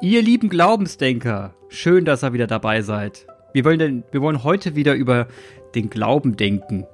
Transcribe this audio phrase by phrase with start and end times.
[0.00, 3.26] Ihr lieben Glaubensdenker, schön, dass ihr wieder dabei seid.
[3.52, 5.26] Wir wollen, denn, wir wollen heute wieder über
[5.74, 6.86] den Glauben denken.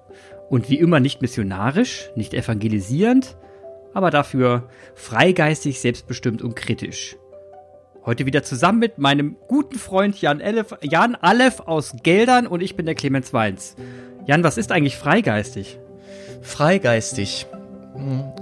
[0.49, 3.37] Und wie immer nicht missionarisch, nicht evangelisierend,
[3.93, 7.17] aber dafür freigeistig, selbstbestimmt und kritisch.
[8.05, 12.77] Heute wieder zusammen mit meinem guten Freund Jan, Elef, Jan Aleph aus Geldern und ich
[12.77, 13.77] bin der Clemens Weins.
[14.27, 15.79] Jan, was ist eigentlich freigeistig?
[16.43, 17.47] Freigeistig.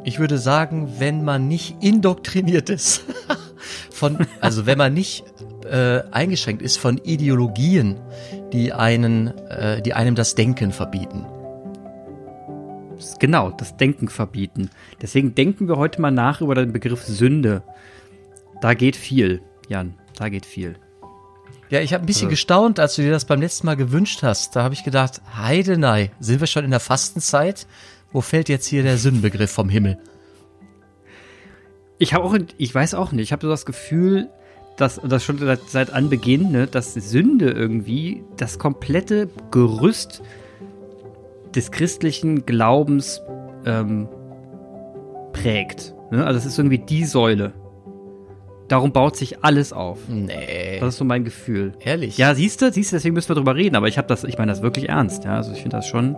[0.05, 3.05] Ich würde sagen, wenn man nicht indoktriniert ist,
[3.91, 5.25] von, also wenn man nicht
[5.65, 8.01] äh, eingeschränkt ist von Ideologien,
[8.53, 11.27] die einen, äh, die einem das Denken verbieten.
[13.19, 14.71] Genau, das Denken verbieten.
[15.01, 17.63] Deswegen denken wir heute mal nach über den Begriff Sünde.
[18.61, 20.77] Da geht viel, Jan, da geht viel.
[21.69, 22.33] Ja, ich habe ein bisschen also.
[22.33, 24.55] gestaunt, als du dir das beim letzten Mal gewünscht hast.
[24.55, 27.67] Da habe ich gedacht, Heidenei, sind wir schon in der Fastenzeit?
[28.13, 29.99] Wo fällt jetzt hier der Sündenbegriff vom Himmel?
[32.03, 34.29] Ich habe auch, ich weiß auch nicht, ich habe so das Gefühl,
[34.77, 40.21] dass das schon seit, seit Anbeginn, ne, dass Sünde irgendwie das komplette Gerüst
[41.55, 43.23] des christlichen Glaubens
[43.67, 44.09] ähm,
[45.33, 45.95] prägt.
[46.11, 46.27] Ne?
[46.27, 47.53] Also es ist irgendwie die Säule.
[48.67, 50.01] Darum baut sich alles auf.
[50.09, 50.81] Nee.
[50.81, 51.75] Das ist so mein Gefühl.
[51.79, 52.19] Ehrlich?
[52.19, 53.77] Ja, siehst du, siehst du, deswegen müssen wir drüber reden.
[53.77, 55.23] Aber ich habe das, ich meine das wirklich ernst.
[55.23, 56.17] Ja, also ich finde das schon,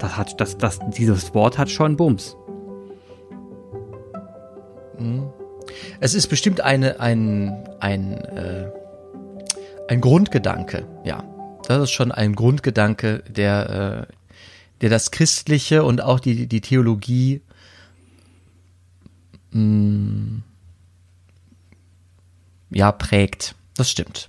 [0.00, 2.36] das hat, das, das, dieses Wort hat schon Bums.
[6.02, 8.68] Es ist bestimmt eine, ein, ein, äh,
[9.86, 11.22] ein Grundgedanke, ja.
[11.68, 14.12] Das ist schon ein Grundgedanke, der, äh,
[14.80, 17.40] der das Christliche und auch die, die Theologie
[19.52, 20.42] mh, mm,
[22.70, 23.54] ja, prägt.
[23.76, 24.28] Das stimmt.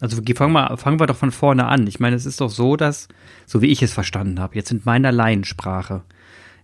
[0.00, 1.86] Also fangen wir, fangen wir doch von vorne an.
[1.86, 3.06] Ich meine, es ist doch so, dass,
[3.46, 6.02] so wie ich es verstanden habe, jetzt in meiner Laiensprache,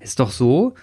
[0.00, 0.74] ist doch so,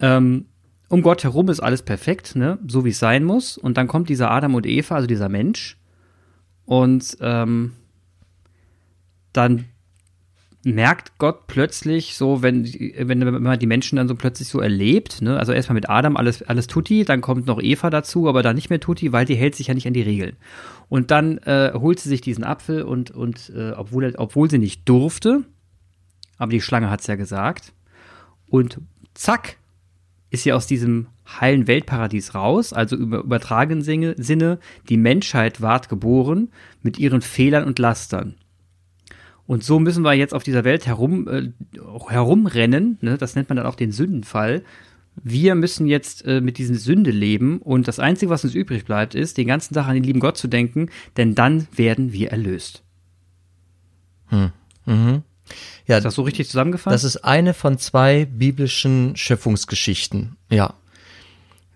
[0.00, 0.46] ähm,
[0.94, 2.56] um Gott herum ist alles perfekt, ne?
[2.68, 3.58] so wie es sein muss.
[3.58, 5.76] Und dann kommt dieser Adam und Eva, also dieser Mensch,
[6.66, 7.72] und ähm,
[9.32, 9.64] dann
[10.62, 15.20] merkt Gott plötzlich so, wenn, wenn, wenn man die Menschen dann so plötzlich so erlebt,
[15.20, 15.36] ne?
[15.36, 18.70] also erstmal mit Adam alles, alles tutti, dann kommt noch Eva dazu, aber dann nicht
[18.70, 20.36] mehr tutti, weil die hält sich ja nicht an die Regeln.
[20.88, 24.88] Und dann äh, holt sie sich diesen Apfel und, und äh, obwohl, obwohl sie nicht
[24.88, 25.42] durfte,
[26.38, 27.72] aber die Schlange hat's ja gesagt,
[28.48, 28.78] und
[29.12, 29.56] zack,
[30.34, 31.06] ist sie aus diesem
[31.40, 34.58] heilen Weltparadies raus, also über übertragenen Sinne,
[34.88, 36.50] die Menschheit ward geboren
[36.82, 38.34] mit ihren Fehlern und Lastern.
[39.46, 41.50] Und so müssen wir jetzt auf dieser Welt herum, äh,
[42.08, 42.98] herumrennen.
[43.00, 43.16] Ne?
[43.16, 44.62] Das nennt man dann auch den Sündenfall.
[45.22, 49.14] Wir müssen jetzt äh, mit dieser Sünde leben und das Einzige, was uns übrig bleibt,
[49.14, 52.82] ist, den ganzen Tag an den lieben Gott zu denken, denn dann werden wir erlöst.
[54.26, 54.50] Hm.
[54.86, 55.22] Mhm.
[55.86, 56.94] Ja, ist das so richtig zusammengefasst?
[56.94, 60.36] Das ist eine von zwei biblischen Schöpfungsgeschichten.
[60.50, 60.74] Ja.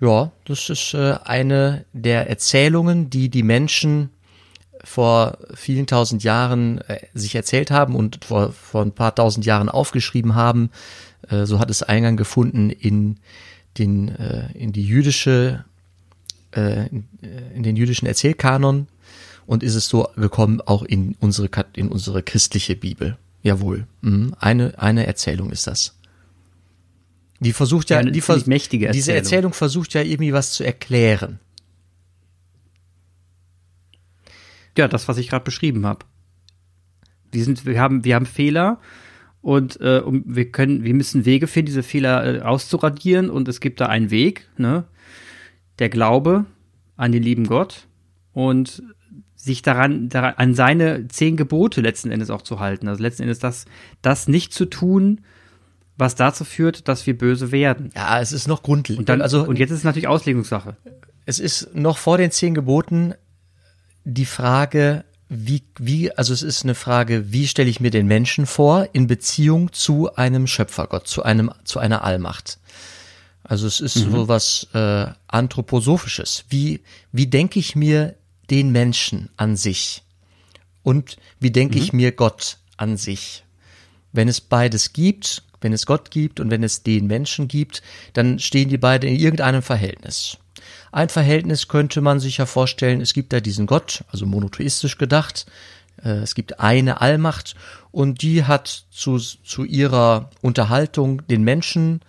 [0.01, 4.11] Ja, das ist äh, eine der Erzählungen, die die Menschen
[4.85, 9.69] vor vielen tausend Jahren äh, sich erzählt haben und vor, vor ein paar tausend Jahren
[9.69, 10.71] aufgeschrieben haben.
[11.29, 13.17] Äh, so hat es Eingang gefunden in
[13.77, 14.09] den,
[14.55, 15.65] in die jüdische,
[16.53, 18.89] in den jüdischen Erzählkanon
[19.47, 23.19] und ist es so gekommen auch in unsere, in unsere christliche Bibel.
[23.43, 23.87] Jawohl.
[24.01, 24.35] Mhm.
[24.39, 25.99] Eine, eine Erzählung ist das.
[27.41, 28.99] Die versucht ja, ja die vers mächtige Erzählung.
[28.99, 31.39] diese Erzählung versucht ja irgendwie was zu erklären.
[34.77, 36.07] Ja, das, was ich gerade beschrieben habe.
[37.31, 38.81] Wir sind, wir haben, wir haben Fehler
[39.43, 43.61] und äh, um, wir können, wir müssen Wege finden, diese Fehler äh, auszuradieren und es
[43.61, 44.85] gibt da einen Weg, ne?
[45.79, 46.47] Der Glaube
[46.97, 47.87] an den lieben Gott
[48.33, 48.83] und
[49.39, 52.89] sich daran, daran an seine zehn Gebote letzten Endes auch zu halten.
[52.89, 53.65] Also letzten Endes das,
[54.03, 55.23] das nicht zu tun,
[55.97, 57.91] was dazu führt, dass wir böse werden.
[57.95, 59.01] Ja, es ist noch grundlegend.
[59.01, 60.77] Und, dann, also, und jetzt ist es natürlich Auslegungssache.
[61.25, 63.15] Es ist noch vor den zehn Geboten
[64.05, 68.47] die Frage, wie, wie, also es ist eine Frage, wie stelle ich mir den Menschen
[68.47, 72.59] vor in Beziehung zu einem Schöpfergott, zu einem, zu einer Allmacht.
[73.45, 74.11] Also es ist mhm.
[74.11, 76.45] so was äh, anthroposophisches.
[76.49, 76.81] Wie,
[77.13, 78.15] wie denke ich mir
[78.51, 80.03] den Menschen an sich?
[80.83, 81.83] Und wie denke mhm.
[81.83, 83.45] ich mir Gott an sich?
[84.13, 88.39] Wenn es beides gibt, wenn es Gott gibt und wenn es den Menschen gibt, dann
[88.39, 90.39] stehen die beiden in irgendeinem Verhältnis.
[90.93, 95.47] Ein Verhältnis könnte man sich ja vorstellen, es gibt da diesen Gott, also monotheistisch gedacht,
[96.03, 97.55] äh, es gibt eine Allmacht
[97.91, 102.01] und die hat zu, zu ihrer Unterhaltung den Menschen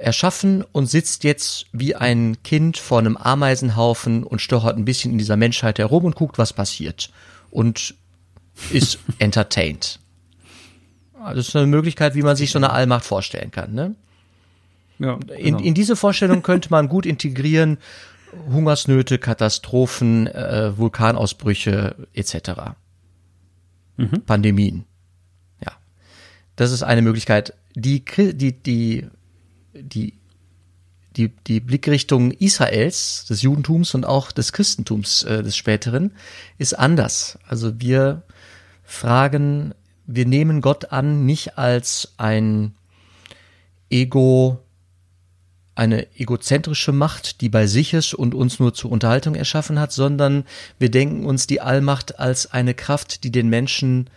[0.00, 5.18] erschaffen und sitzt jetzt wie ein Kind vor einem Ameisenhaufen und stochert ein bisschen in
[5.18, 7.10] dieser Menschheit herum und guckt, was passiert.
[7.50, 7.94] Und
[8.70, 10.00] ist entertained.
[11.20, 13.94] Also das ist eine Möglichkeit, wie man sich so eine Allmacht vorstellen kann, ne?
[14.98, 15.32] Ja, genau.
[15.34, 17.78] in, in diese Vorstellung könnte man gut integrieren,
[18.50, 22.50] Hungersnöte, Katastrophen, äh, Vulkanausbrüche etc.
[23.96, 24.22] Mhm.
[24.26, 24.84] Pandemien.
[25.64, 25.72] Ja.
[26.56, 27.54] Das ist eine Möglichkeit.
[27.74, 29.06] Die, die, die,
[29.82, 30.14] die,
[31.16, 36.12] die, die Blickrichtung Israels, des Judentums und auch des Christentums äh, des Späteren
[36.58, 37.38] ist anders.
[37.46, 38.22] Also wir
[38.84, 39.74] fragen,
[40.06, 42.74] wir nehmen Gott an, nicht als ein
[43.90, 44.58] Ego,
[45.74, 50.44] eine egozentrische Macht, die bei sich ist und uns nur zur Unterhaltung erschaffen hat, sondern
[50.78, 54.10] wir denken uns die Allmacht als eine Kraft, die den Menschen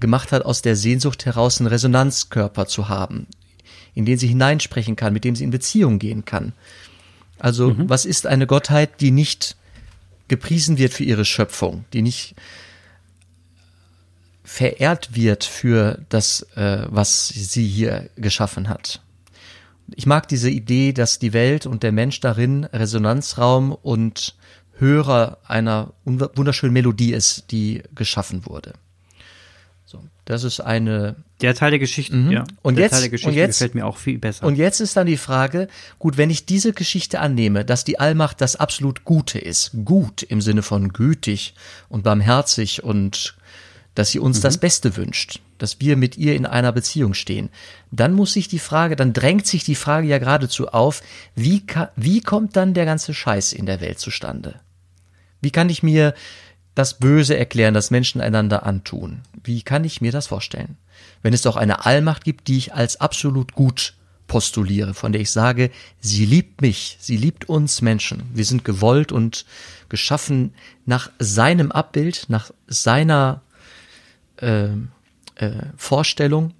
[0.00, 3.26] gemacht hat, aus der Sehnsucht heraus einen Resonanzkörper zu haben,
[3.94, 6.52] in den sie hineinsprechen kann, mit dem sie in Beziehung gehen kann.
[7.38, 7.88] Also mhm.
[7.88, 9.56] was ist eine Gottheit, die nicht
[10.28, 12.34] gepriesen wird für ihre Schöpfung, die nicht
[14.44, 19.00] verehrt wird für das, äh, was sie hier geschaffen hat?
[19.94, 24.36] Ich mag diese Idee, dass die Welt und der Mensch darin Resonanzraum und
[24.78, 28.72] Hörer einer wunderschönen Melodie ist, die geschaffen wurde.
[30.30, 31.16] Das ist eine.
[31.40, 32.30] Der Teil der Geschichte, mhm.
[32.30, 32.44] ja.
[32.62, 34.46] Und der jetzt, Teil der Geschichte und jetzt, gefällt mir auch viel besser.
[34.46, 35.66] Und jetzt ist dann die Frage,
[35.98, 40.40] gut, wenn ich diese Geschichte annehme, dass die Allmacht das absolut Gute ist, gut im
[40.40, 41.54] Sinne von gütig
[41.88, 43.34] und barmherzig und
[43.96, 44.42] dass sie uns mhm.
[44.42, 47.48] das Beste wünscht, dass wir mit ihr in einer Beziehung stehen,
[47.90, 51.02] dann muss sich die Frage, dann drängt sich die Frage ja geradezu auf,
[51.34, 51.64] wie,
[51.96, 54.60] wie kommt dann der ganze Scheiß in der Welt zustande?
[55.40, 56.14] Wie kann ich mir
[56.74, 59.22] das Böse erklären, das Menschen einander antun?
[59.42, 60.76] Wie kann ich mir das vorstellen?
[61.22, 63.94] Wenn es doch eine Allmacht gibt, die ich als absolut gut
[64.26, 65.70] postuliere, von der ich sage,
[66.00, 68.22] sie liebt mich, sie liebt uns Menschen.
[68.32, 69.44] Wir sind gewollt und
[69.88, 70.54] geschaffen
[70.86, 73.42] nach seinem Abbild, nach seiner
[74.36, 74.68] äh,
[75.34, 76.54] äh, Vorstellung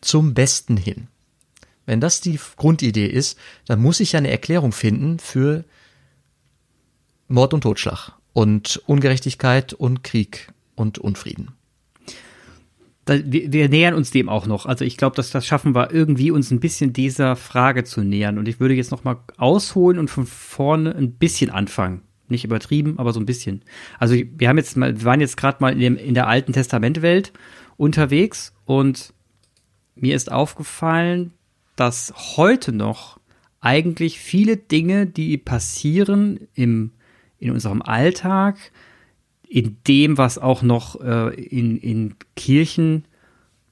[0.00, 1.08] zum Besten hin.
[1.86, 5.64] Wenn das die Grundidee ist, dann muss ich ja eine Erklärung finden für
[7.26, 11.48] Mord und Totschlag und Ungerechtigkeit und Krieg und Unfrieden.
[13.04, 14.64] Wir, wir, nähern uns dem auch noch.
[14.64, 18.38] Also ich glaube, dass das schaffen wir irgendwie uns ein bisschen dieser Frage zu nähern.
[18.38, 22.02] Und ich würde jetzt noch mal ausholen und von vorne ein bisschen anfangen.
[22.28, 23.62] Nicht übertrieben, aber so ein bisschen.
[23.98, 26.52] Also wir haben jetzt mal, wir waren jetzt gerade mal in, dem, in der alten
[26.52, 27.32] Testamentwelt
[27.76, 29.14] unterwegs und
[29.96, 31.32] mir ist aufgefallen,
[31.74, 33.18] dass heute noch
[33.60, 36.92] eigentlich viele Dinge, die passieren im,
[37.38, 38.56] in unserem Alltag,
[39.48, 43.04] in dem, was auch noch äh, in, in Kirchen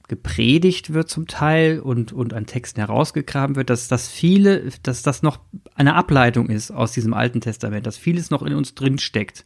[0.07, 5.21] gepredigt wird zum Teil und, und an Texten herausgegraben wird, dass das viele, dass das
[5.21, 5.39] noch
[5.75, 9.45] eine Ableitung ist aus diesem Alten Testament, dass vieles noch in uns drin steckt.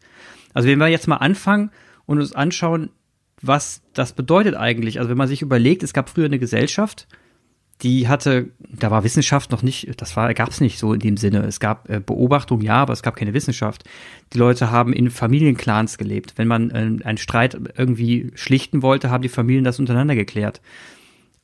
[0.54, 1.72] Also wenn wir jetzt mal anfangen
[2.06, 2.92] und uns anschauen,
[3.42, 5.00] was das bedeutet eigentlich.
[5.00, 7.08] Also wenn man sich überlegt, es gab früher eine Gesellschaft,
[7.82, 11.40] die hatte, da war Wissenschaft noch nicht, das gab es nicht so in dem Sinne.
[11.40, 13.84] Es gab äh, Beobachtung, ja, aber es gab keine Wissenschaft.
[14.34, 16.34] Die Leute haben in Familienclans gelebt.
[16.38, 20.62] Wenn man äh, einen Streit irgendwie schlichten wollte, haben die Familien das untereinander geklärt.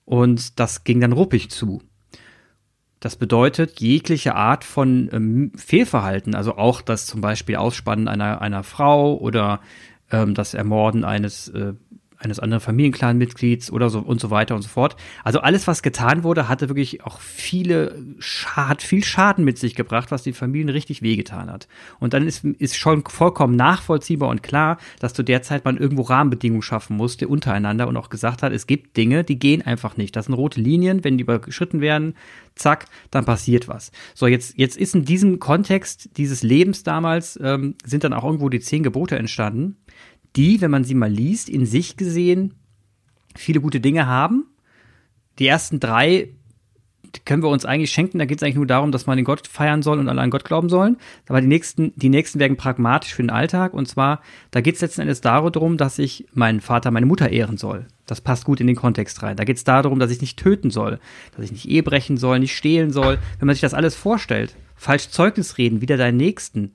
[0.05, 1.81] Und das ging dann ruppig zu.
[2.99, 8.63] Das bedeutet, jegliche Art von ähm, Fehlverhalten, also auch das zum Beispiel Ausspannen einer, einer
[8.63, 9.61] Frau oder
[10.11, 11.73] ähm, das Ermorden eines äh,
[12.19, 14.95] eines anderen Familienclan-Mitglieds oder so und so weiter und so fort.
[15.23, 20.11] Also alles, was getan wurde, hatte wirklich auch viele Schad, viel Schaden mit sich gebracht,
[20.11, 21.67] was den Familien richtig wehgetan hat.
[21.99, 26.03] Und dann ist, ist schon vollkommen nachvollziehbar und klar, dass zu der Zeit man irgendwo
[26.03, 30.15] Rahmenbedingungen schaffen musste untereinander und auch gesagt hat, es gibt Dinge, die gehen einfach nicht.
[30.15, 32.15] Das sind rote Linien, wenn die überschritten werden,
[32.55, 33.91] zack, dann passiert was.
[34.15, 38.49] So, jetzt, jetzt ist in diesem Kontext dieses Lebens damals, ähm, sind dann auch irgendwo
[38.49, 39.77] die zehn Gebote entstanden
[40.35, 42.53] die, wenn man sie mal liest, in sich gesehen
[43.35, 44.45] viele gute Dinge haben.
[45.39, 46.29] Die ersten drei
[47.25, 48.19] können wir uns eigentlich schenken.
[48.19, 50.29] Da geht es eigentlich nur darum, dass man den Gott feiern soll und alle an
[50.29, 50.97] Gott glauben sollen.
[51.27, 53.73] Aber die nächsten, die nächsten werden pragmatisch für den Alltag.
[53.73, 57.57] Und zwar, da geht es letzten Endes darum, dass ich meinen Vater, meine Mutter ehren
[57.57, 57.87] soll.
[58.05, 59.37] Das passt gut in den Kontext rein.
[59.37, 60.99] Da geht es darum, dass ich nicht töten soll,
[61.35, 63.17] dass ich nicht Ehe brechen soll, nicht stehlen soll.
[63.39, 66.73] Wenn man sich das alles vorstellt, falsch Zeugnis reden, wieder deinen Nächsten,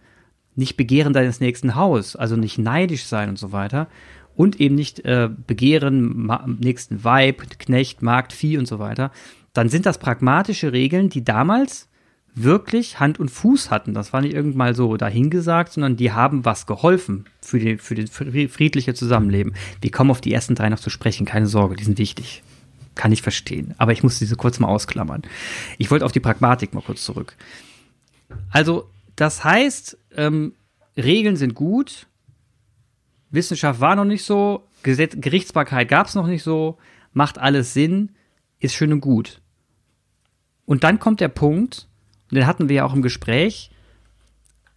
[0.54, 3.88] nicht begehren deines nächsten Haus, also nicht neidisch sein und so weiter.
[4.34, 9.10] Und eben nicht äh, begehren nächsten Weib, Knecht, Markt, Vieh und so weiter.
[9.52, 11.88] Dann sind das pragmatische Regeln, die damals
[12.34, 13.94] wirklich Hand und Fuß hatten.
[13.94, 18.10] Das war nicht irgendwann so dahingesagt, sondern die haben was geholfen für, die, für das
[18.10, 19.54] friedliche Zusammenleben.
[19.80, 22.42] Wir kommen auf die ersten drei noch zu sprechen, keine Sorge, die sind wichtig.
[22.94, 23.74] Kann ich verstehen.
[23.78, 25.22] Aber ich muss diese kurz mal ausklammern.
[25.78, 27.36] Ich wollte auf die Pragmatik mal kurz zurück.
[28.50, 28.88] Also
[29.22, 30.56] das heißt, ähm,
[30.96, 32.08] Regeln sind gut,
[33.30, 36.76] Wissenschaft war noch nicht so, Gesetz Gerichtsbarkeit gab es noch nicht so,
[37.12, 38.10] macht alles Sinn,
[38.58, 39.40] ist schön und gut.
[40.66, 41.86] Und dann kommt der Punkt,
[42.32, 43.70] den hatten wir ja auch im Gespräch,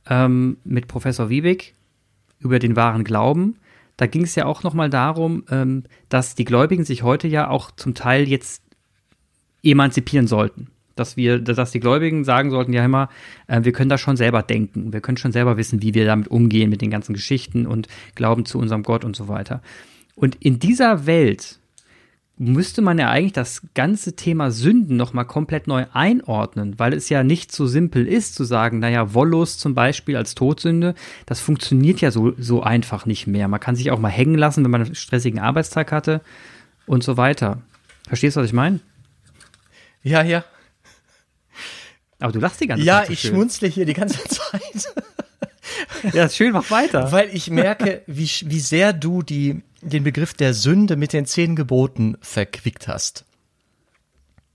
[0.06, 1.74] ähm, mit Professor Wiebig
[2.38, 3.58] über den wahren Glauben.
[3.98, 7.72] Da ging es ja auch nochmal darum, ähm, dass die Gläubigen sich heute ja auch
[7.72, 8.62] zum Teil jetzt
[9.64, 10.70] emanzipieren sollten.
[10.96, 13.10] Dass wir, dass die Gläubigen sagen sollten, ja immer,
[13.48, 16.30] äh, wir können da schon selber denken, wir können schon selber wissen, wie wir damit
[16.30, 19.62] umgehen mit den ganzen Geschichten und glauben zu unserem Gott und so weiter.
[20.16, 21.60] Und in dieser Welt
[22.38, 27.24] müsste man ja eigentlich das ganze Thema Sünden nochmal komplett neu einordnen, weil es ja
[27.24, 32.12] nicht so simpel ist zu sagen, naja, Wollust zum Beispiel als Todsünde, das funktioniert ja
[32.12, 33.48] so, so einfach nicht mehr.
[33.48, 36.22] Man kann sich auch mal hängen lassen, wenn man einen stressigen Arbeitstag hatte
[36.86, 37.62] und so weiter.
[38.08, 38.82] Verstehst du, was ich meine?
[40.04, 40.44] Ja, ja.
[42.26, 43.08] Aber du lachst die ganze ja, Zeit.
[43.08, 43.32] Ja, ich schön.
[43.32, 44.94] schmunzle hier die ganze Zeit.
[46.12, 47.12] ja, ist schön, mach weiter.
[47.12, 51.56] Weil ich merke, wie, wie sehr du die, den Begriff der Sünde mit den zehn
[51.56, 53.26] Geboten verquickt hast.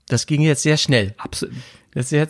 [0.09, 1.15] Das ging jetzt sehr schnell.
[1.17, 1.55] Absolut.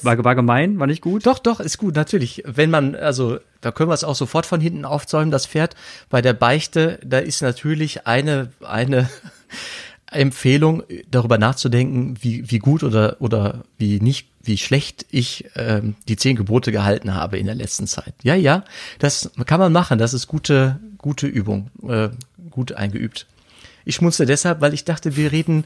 [0.04, 1.26] war, war gemein, war nicht gut?
[1.26, 2.44] Doch, doch, ist gut, natürlich.
[2.46, 5.76] Wenn man, also, da können wir es auch sofort von hinten aufzäumen, das Pferd.
[6.12, 9.10] Bei der Beichte, da ist natürlich eine, eine
[10.12, 16.18] Empfehlung, darüber nachzudenken, wie, wie gut oder, oder wie nicht, wie schlecht ich ähm, die
[16.18, 18.14] zehn Gebote gehalten habe in der letzten Zeit.
[18.22, 18.64] Ja, ja,
[19.00, 19.98] das kann man machen.
[19.98, 22.10] Das ist gute, gute Übung, äh,
[22.50, 23.26] gut eingeübt.
[23.86, 25.66] Ich schmunzle deshalb, weil ich dachte, wir reden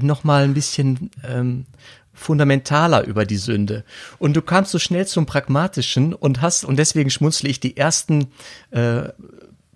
[0.00, 1.66] noch mal ein bisschen ähm,
[2.12, 3.84] fundamentaler über die Sünde.
[4.18, 8.28] Und du kamst so schnell zum Pragmatischen und hast, und deswegen schmunzle ich die ersten
[8.70, 9.10] äh,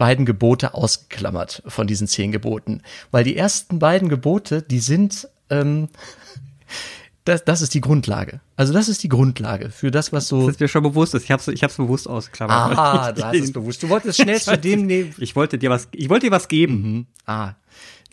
[0.00, 2.80] beiden Gebote ausgeklammert von diesen zehn Geboten.
[3.10, 5.90] Weil die ersten beiden Gebote, die sind, ähm,
[7.26, 8.40] das, das ist die Grundlage.
[8.56, 10.46] Also das ist die Grundlage für das, was so.
[10.46, 11.24] Das ist mir schon bewusst ist.
[11.24, 12.78] Ich habe es ich hab's bewusst ausgeklammert.
[12.78, 13.82] Ah, du hast es bewusst.
[13.82, 15.14] Du wolltest schnell zu dem nehmen.
[15.18, 16.74] Ich wollte dir was, ich wollte dir was geben.
[16.80, 17.06] Mhm.
[17.26, 17.52] Ah.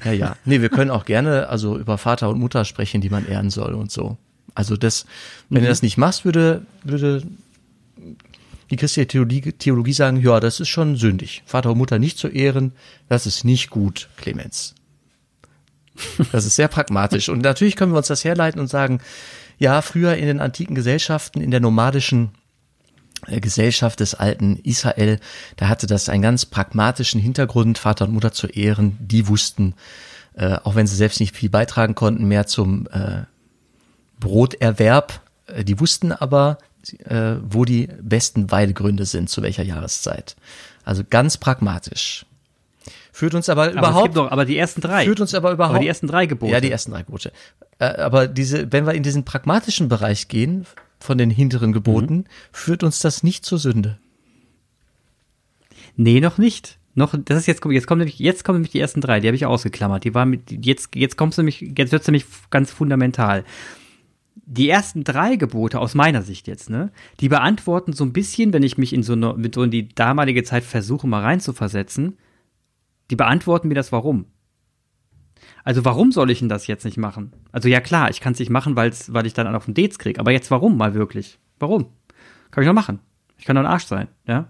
[0.03, 0.36] Ja, ja.
[0.44, 3.74] Nee, wir können auch gerne also über Vater und Mutter sprechen, die man ehren soll
[3.75, 4.17] und so.
[4.56, 5.06] Also das,
[5.50, 5.65] wenn mhm.
[5.65, 7.24] du das nicht machst, würde, würde
[8.70, 11.44] die christliche Theologie, Theologie sagen, ja, das ist schon sündig.
[11.46, 12.74] Vater und Mutter nicht zu ehren,
[13.08, 14.76] das ist nicht gut, Clemens.
[16.32, 17.30] Das ist sehr pragmatisch.
[17.30, 19.00] Und natürlich können wir uns das herleiten und sagen,
[19.58, 22.30] ja, früher in den antiken Gesellschaften, in der nomadischen
[23.26, 25.20] äh, Gesellschaft des alten Israel,
[25.56, 28.98] da hatte das einen ganz pragmatischen Hintergrund, Vater und Mutter zu ehren.
[29.00, 29.74] Die wussten,
[30.36, 33.24] äh, auch wenn sie selbst nicht viel beitragen konnten, mehr zum äh,
[34.20, 35.22] Broterwerb.
[35.64, 36.58] Die wussten aber,
[36.94, 40.36] äh, wo die besten Weidegründe sind, zu welcher Jahreszeit.
[40.84, 42.25] Also ganz pragmatisch.
[43.12, 44.15] Führt uns aber, aber überhaupt.
[44.15, 45.06] Doch, aber die ersten drei.
[45.06, 45.75] Führt uns aber überhaupt.
[45.75, 46.51] Aber die ersten drei Gebote.
[46.51, 47.32] Ja, die ersten drei Gebote.
[47.79, 50.65] Äh, aber diese, wenn wir in diesen pragmatischen Bereich gehen,
[51.00, 52.25] von den hinteren Geboten, mhm.
[52.51, 53.98] führt uns das nicht zur Sünde.
[55.96, 56.77] Nee, noch nicht.
[56.96, 59.36] Noch, das ist jetzt, jetzt kommen nämlich, jetzt kommen nämlich die ersten drei, die habe
[59.36, 60.03] ich ausgeklammert.
[60.03, 63.44] Die war mit, jetzt, jetzt kommst du nämlich, jetzt wird's nämlich ganz fundamental
[64.50, 68.63] die ersten drei Gebote aus meiner Sicht jetzt, ne, die beantworten so ein bisschen, wenn
[68.63, 72.18] ich mich in so, eine, mit so in die damalige Zeit versuche, mal reinzuversetzen,
[73.12, 74.25] die beantworten mir das Warum.
[75.66, 77.34] Also warum soll ich denn das jetzt nicht machen?
[77.51, 80.00] Also ja klar, ich kann es nicht machen, weil's, weil ich dann auf den Dates
[80.00, 80.18] krieg.
[80.18, 81.39] Aber jetzt warum mal wirklich?
[81.60, 81.88] Warum?
[82.51, 83.00] Kann ich noch machen.
[83.38, 84.48] Ich kann doch ein Arsch sein, ja.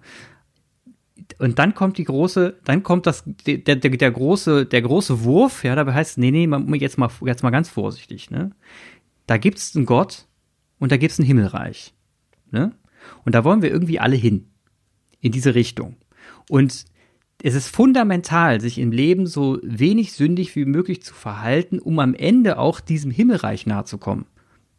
[1.39, 5.63] Und dann kommt die große, dann kommt das, der, der, der große, der große Wurf,
[5.63, 8.51] ja, dabei heißt, nee, nee, jetzt mal, jetzt mal ganz vorsichtig, ne
[9.27, 10.25] da gibt's einen Gott
[10.79, 11.93] und da gibt's ein Himmelreich.
[12.51, 12.73] Ne?
[13.25, 14.49] Und da wollen wir irgendwie alle hin.
[15.19, 15.97] In diese Richtung.
[16.49, 16.85] Und
[17.41, 22.13] es ist fundamental, sich im Leben so wenig sündig wie möglich zu verhalten, um am
[22.13, 24.25] Ende auch diesem Himmelreich nahe zu kommen.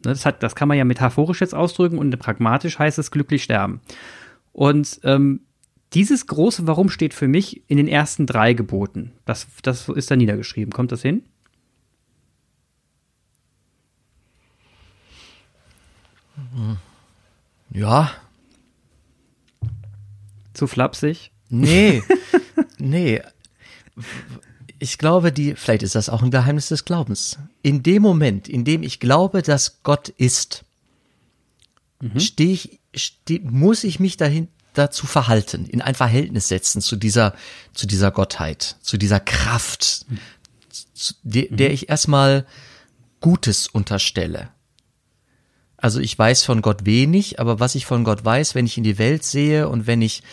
[0.05, 3.43] Ne, das, hat, das kann man ja metaphorisch jetzt ausdrücken und pragmatisch heißt es glücklich
[3.43, 3.81] sterben.
[4.51, 5.41] Und ähm,
[5.93, 9.13] dieses große Warum steht für mich in den ersten drei Geboten.
[9.25, 10.71] Das, das ist da niedergeschrieben.
[10.71, 11.23] Kommt das hin?
[17.71, 18.11] Ja.
[20.53, 21.31] Zu flapsig?
[21.49, 22.03] Nee.
[22.77, 23.21] nee.
[24.79, 27.37] Ich glaube, die, vielleicht ist das auch ein Geheimnis des Glaubens.
[27.61, 30.63] In dem Moment, in dem ich glaube, dass Gott ist,
[32.01, 32.19] mhm.
[32.19, 37.35] stehe ich, steh, muss ich mich dahin, dazu verhalten, in ein Verhältnis setzen zu dieser,
[37.73, 40.05] zu dieser Gottheit, zu dieser Kraft,
[40.93, 41.73] zu, der, der mhm.
[41.73, 42.45] ich erstmal
[43.19, 44.49] Gutes unterstelle.
[45.81, 48.83] Also ich weiß von Gott wenig, aber was ich von Gott weiß, wenn ich in
[48.83, 50.23] die Welt sehe und wenn ich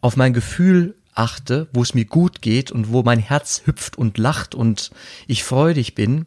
[0.00, 4.18] auf mein Gefühl achte, wo es mir gut geht und wo mein Herz hüpft und
[4.18, 4.90] lacht und
[5.26, 6.26] ich freudig bin,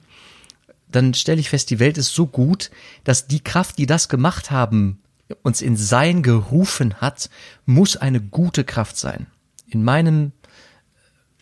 [0.90, 2.70] dann stelle ich fest, die Welt ist so gut,
[3.04, 5.00] dass die Kraft, die das gemacht haben,
[5.44, 7.30] uns in Sein gerufen hat,
[7.66, 9.28] muss eine gute Kraft sein.
[9.70, 10.32] In meinem,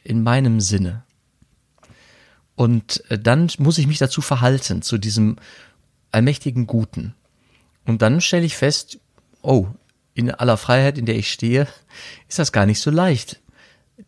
[0.03, 1.03] in meinem Sinne.
[2.55, 5.35] Und äh, dann muss ich mich dazu verhalten, zu diesem
[6.15, 7.13] allmächtigen Guten.
[7.85, 8.99] Und dann stelle ich fest,
[9.41, 9.67] oh,
[10.13, 11.67] in aller Freiheit, in der ich stehe,
[12.27, 13.41] ist das gar nicht so leicht,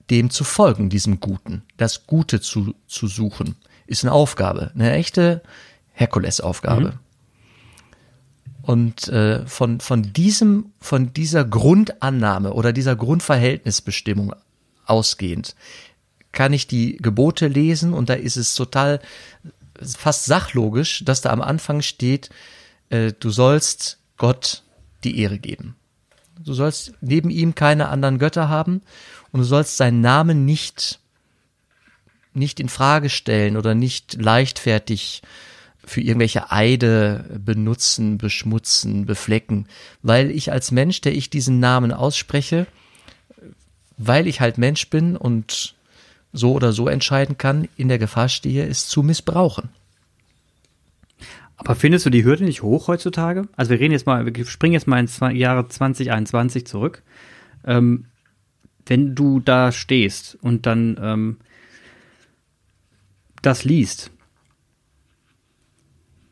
[0.09, 1.63] dem zu folgen, diesem Guten.
[1.75, 5.43] Das Gute zu, zu suchen, ist eine Aufgabe, eine echte
[5.91, 6.91] Herkulesaufgabe.
[6.91, 6.99] Mhm.
[8.61, 14.33] Und äh, von, von diesem, von dieser Grundannahme oder dieser Grundverhältnisbestimmung
[14.85, 15.55] ausgehend
[16.31, 18.99] kann ich die Gebote lesen und da ist es total
[19.81, 22.29] fast sachlogisch, dass da am Anfang steht,
[22.89, 24.63] äh, du sollst Gott
[25.03, 25.75] die Ehre geben.
[26.39, 28.81] Du sollst neben ihm keine anderen Götter haben
[29.31, 30.99] und du sollst seinen Namen nicht
[32.33, 35.23] nicht in Frage stellen oder nicht leichtfertig
[35.83, 39.67] für irgendwelche Eide benutzen, beschmutzen, beflecken,
[40.03, 42.67] weil ich als Mensch, der ich diesen Namen ausspreche,
[43.97, 45.75] weil ich halt Mensch bin und
[46.33, 49.69] so oder so entscheiden kann, in der Gefahr stehe, es zu missbrauchen.
[51.57, 53.47] Aber findest du die Hürde nicht hoch heutzutage?
[53.55, 57.01] Also wir reden jetzt mal, wir springen jetzt mal ins Jahre 2021 zurück.
[57.65, 58.05] Ähm,
[58.85, 61.37] wenn du da stehst und dann ähm,
[63.41, 64.11] das liest,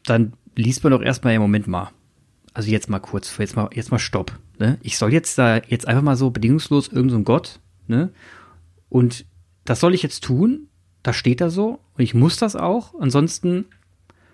[0.06, 1.92] dann liest man doch erstmal im Moment mal.
[2.54, 4.40] Also jetzt mal kurz, jetzt mal, jetzt mal Stopp.
[4.60, 4.78] Ne?
[4.82, 8.12] Ich soll jetzt da jetzt einfach mal so bedingungslos irgendein so Gott, ne?
[8.88, 9.25] Und
[9.66, 10.68] das soll ich jetzt tun.
[11.04, 11.80] Da steht da so.
[11.98, 13.00] Und ich muss das auch.
[13.00, 13.66] Ansonsten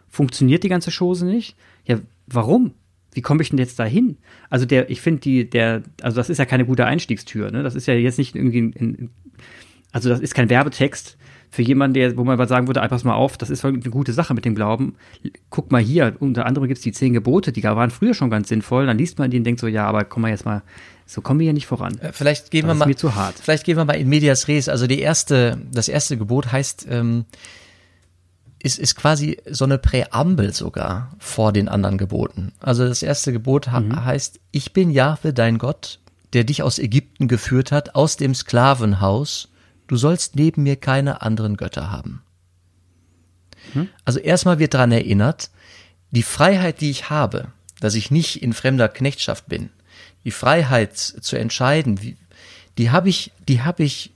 [0.08, 1.56] funktioniert die ganze Chose nicht.
[1.86, 2.74] Ja, warum?
[3.14, 4.18] Wie komme ich denn jetzt da hin?
[4.50, 7.64] Also der, ich finde die, der, also das ist ja keine gute Einstiegstür, ne?
[7.64, 9.10] Das ist ja jetzt nicht irgendwie, in,
[9.92, 11.18] also das ist kein Werbetext,
[11.52, 14.14] für jemanden, der, wo man mal sagen würde, pass mal auf, das ist eine gute
[14.14, 14.96] Sache mit dem Glauben.
[15.50, 18.48] Guck mal hier, unter anderem gibt es die zehn Gebote, die waren früher schon ganz
[18.48, 18.86] sinnvoll.
[18.86, 20.64] Dann liest man die und denkt so, ja, aber komm mal jetzt mal,
[21.12, 22.00] so kommen wir hier nicht voran.
[22.00, 23.36] Äh, vielleicht gehen das wir mal, zu hart.
[23.38, 24.70] Vielleicht gehen wir mal in medias res.
[24.70, 27.26] Also die erste, das erste Gebot heißt, ähm,
[28.60, 32.54] ist, ist quasi so eine Präambel sogar vor den anderen Geboten.
[32.62, 34.06] Also das erste Gebot mhm.
[34.06, 36.00] heißt, ich bin Jahwe, dein Gott,
[36.32, 39.50] der dich aus Ägypten geführt hat, aus dem Sklavenhaus
[39.88, 42.24] du sollst neben mir keine anderen Götter haben.
[43.74, 43.90] Hm?
[44.06, 45.50] Also erstmal wird daran erinnert,
[46.12, 47.50] die Freiheit, die ich habe,
[47.82, 49.72] dass ich nicht in fremder Knechtschaft bin,
[50.24, 52.18] die Freiheit zu entscheiden,
[52.78, 54.12] die habe ich, die habe ich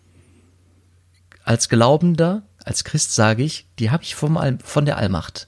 [1.43, 5.47] als Glaubender, als Christ sage ich, die habe ich vom, von der Allmacht.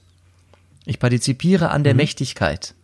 [0.84, 1.98] Ich partizipiere an der mhm.
[1.98, 2.74] Mächtigkeit.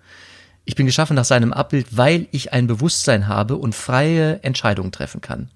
[0.64, 5.20] Ich bin geschaffen nach seinem Abbild, weil ich ein Bewusstsein habe und freie Entscheidungen treffen
[5.20, 5.50] kann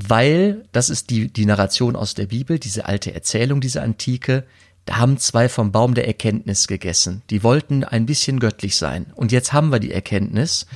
[0.00, 4.44] weil, das ist die, die Narration aus der Bibel, diese alte Erzählung, diese antike,
[4.88, 7.20] da haben zwei vom Baum der Erkenntnis gegessen.
[7.28, 9.12] Die wollten ein bisschen göttlich sein.
[9.14, 10.66] Und jetzt haben wir die Erkenntnis.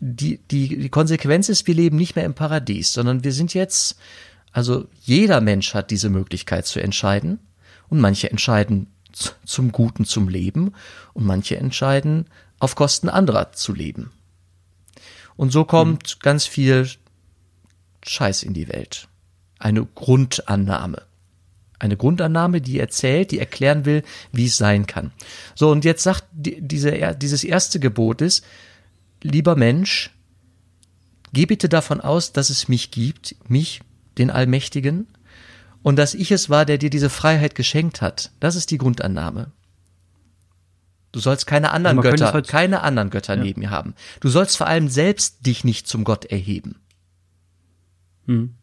[0.00, 3.96] Die, die, die Konsequenz ist, wir leben nicht mehr im Paradies, sondern wir sind jetzt,
[4.50, 7.38] also jeder Mensch hat diese Möglichkeit zu entscheiden.
[7.88, 8.88] Und manche entscheiden
[9.44, 10.72] zum Guten zum Leben
[11.12, 12.26] und manche entscheiden
[12.58, 14.10] auf Kosten anderer zu leben.
[15.36, 16.22] Und so kommt mhm.
[16.24, 16.90] ganz viel
[18.02, 19.06] Scheiß in die Welt.
[19.60, 21.02] Eine Grundannahme.
[21.80, 25.12] Eine Grundannahme, die erzählt, die erklären will, wie es sein kann.
[25.54, 28.44] So, und jetzt sagt diese, dieses erste Gebot ist,
[29.22, 30.10] lieber Mensch,
[31.32, 33.80] geh bitte davon aus, dass es mich gibt, mich,
[34.18, 35.08] den Allmächtigen,
[35.82, 38.30] und dass ich es war, der dir diese Freiheit geschenkt hat.
[38.40, 39.50] Das ist die Grundannahme.
[41.12, 43.42] Du sollst keine anderen also Götter, keine anderen Götter ja.
[43.42, 43.94] neben mir haben.
[44.20, 46.76] Du sollst vor allem selbst dich nicht zum Gott erheben.
[48.26, 48.54] Hm.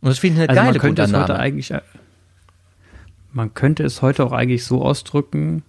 [0.00, 1.72] Und das finde ich eine also geile man könnte es heute eigentlich,
[3.32, 5.62] Man könnte es heute auch eigentlich so ausdrücken,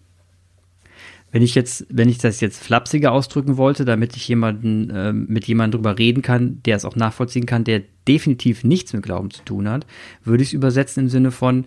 [1.32, 5.45] wenn ich jetzt, wenn ich das jetzt flapsiger ausdrücken wollte, damit ich jemanden, äh, mit
[5.45, 9.43] jemandem drüber reden kann, der es auch nachvollziehen kann, der definitiv nichts mit Glauben zu
[9.43, 9.86] tun hat,
[10.24, 11.65] würde ich es übersetzen im Sinne von,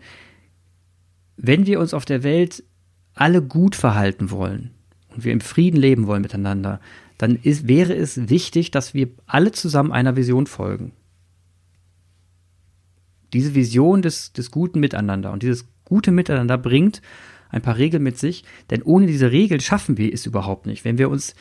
[1.36, 2.64] wenn wir uns auf der Welt
[3.14, 4.70] alle gut verhalten wollen
[5.14, 6.80] und wir im Frieden leben wollen miteinander,
[7.18, 10.92] dann ist, wäre es wichtig, dass wir alle zusammen einer Vision folgen.
[13.32, 17.02] Diese Vision des, des guten Miteinander und dieses gute Miteinander bringt
[17.50, 20.86] ein paar Regeln mit sich, denn ohne diese Regeln schaffen wir es überhaupt nicht.
[20.86, 21.34] Wenn wir uns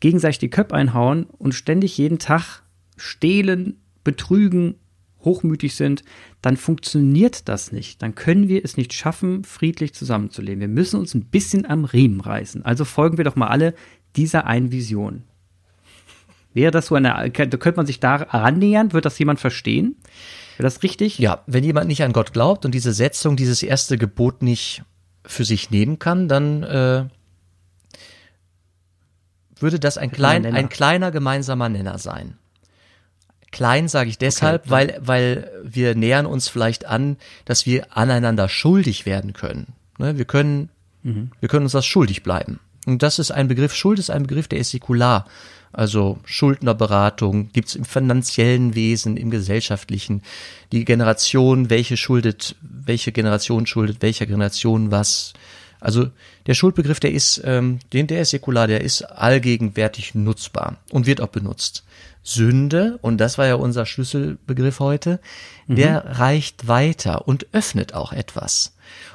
[0.00, 2.64] gegenseitig die Köpfe einhauen und ständig jeden Tag
[2.96, 4.74] stehlen, betrügen,
[5.20, 6.02] hochmütig sind,
[6.40, 8.02] dann funktioniert das nicht.
[8.02, 10.58] Dann können wir es nicht schaffen, friedlich zusammenzuleben.
[10.58, 12.64] Wir müssen uns ein bisschen am Riemen reißen.
[12.64, 13.72] Also folgen wir doch mal alle
[14.16, 15.22] dieser einen Vision.
[16.54, 18.92] Wäre das so eine, könnte man sich da annähern?
[18.92, 19.94] Wird das jemand verstehen?
[20.56, 21.18] Wäre das richtig?
[21.18, 24.82] Ja, wenn jemand nicht an Gott glaubt und diese Setzung, dieses erste Gebot nicht
[25.24, 27.04] für sich nehmen kann, dann äh,
[29.56, 32.36] würde das ein, klein, ein kleiner gemeinsamer Nenner sein.
[33.52, 34.70] Klein sage ich deshalb, okay.
[34.70, 39.74] weil, weil wir nähern uns vielleicht an, dass wir aneinander schuldig werden können.
[39.98, 40.16] Ne?
[40.16, 40.70] Wir können,
[41.02, 41.30] mhm.
[41.38, 42.60] wir können uns das schuldig bleiben.
[42.86, 45.26] Und das ist ein Begriff, Schuld ist ein Begriff, der ist säkular.
[45.72, 50.22] Also Schuldnerberatung gibt's im finanziellen Wesen, im gesellschaftlichen.
[50.70, 55.32] Die Generation, welche schuldet, welche Generation schuldet welcher Generation was.
[55.80, 56.10] Also
[56.46, 61.20] der Schuldbegriff, der ist, ähm, den, der ist säkular, der ist allgegenwärtig nutzbar und wird
[61.20, 61.84] auch benutzt.
[62.22, 65.18] Sünde, und das war ja unser Schlüsselbegriff heute,
[65.66, 65.76] mhm.
[65.76, 68.74] der reicht weiter und öffnet auch etwas.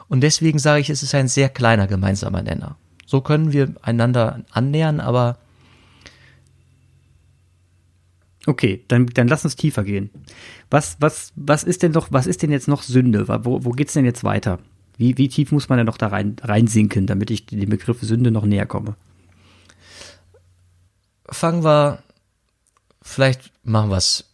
[0.09, 2.75] Und deswegen sage ich, es ist ein sehr kleiner gemeinsamer Nenner.
[3.05, 5.37] So können wir einander annähern, aber
[8.47, 10.09] Okay, dann, dann lass uns tiefer gehen.
[10.69, 13.27] Was, was, was ist denn doch, was ist denn jetzt noch Sünde?
[13.27, 14.59] Wo, wo geht's denn jetzt weiter?
[14.97, 18.31] Wie, wie tief muss man denn noch da rein, reinsinken, damit ich dem Begriff Sünde
[18.31, 18.95] noch näher komme?
[21.29, 22.01] Fangen wir,
[23.01, 24.31] vielleicht machen wir es,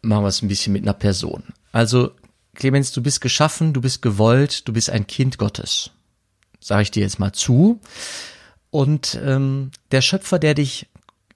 [0.00, 1.42] machen wir es ein bisschen mit einer Person.
[1.72, 2.12] Also,
[2.54, 5.90] Clemens, du bist geschaffen, du bist gewollt, du bist ein Kind Gottes.
[6.58, 7.80] Sage ich dir jetzt mal zu.
[8.70, 10.86] Und ähm, der Schöpfer, der dich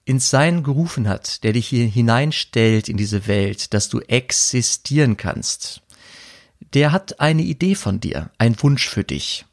[0.05, 5.81] ins Sein gerufen hat, der dich hier hineinstellt in diese Welt, dass du existieren kannst,
[6.73, 9.45] der hat eine Idee von dir, ein Wunsch für dich.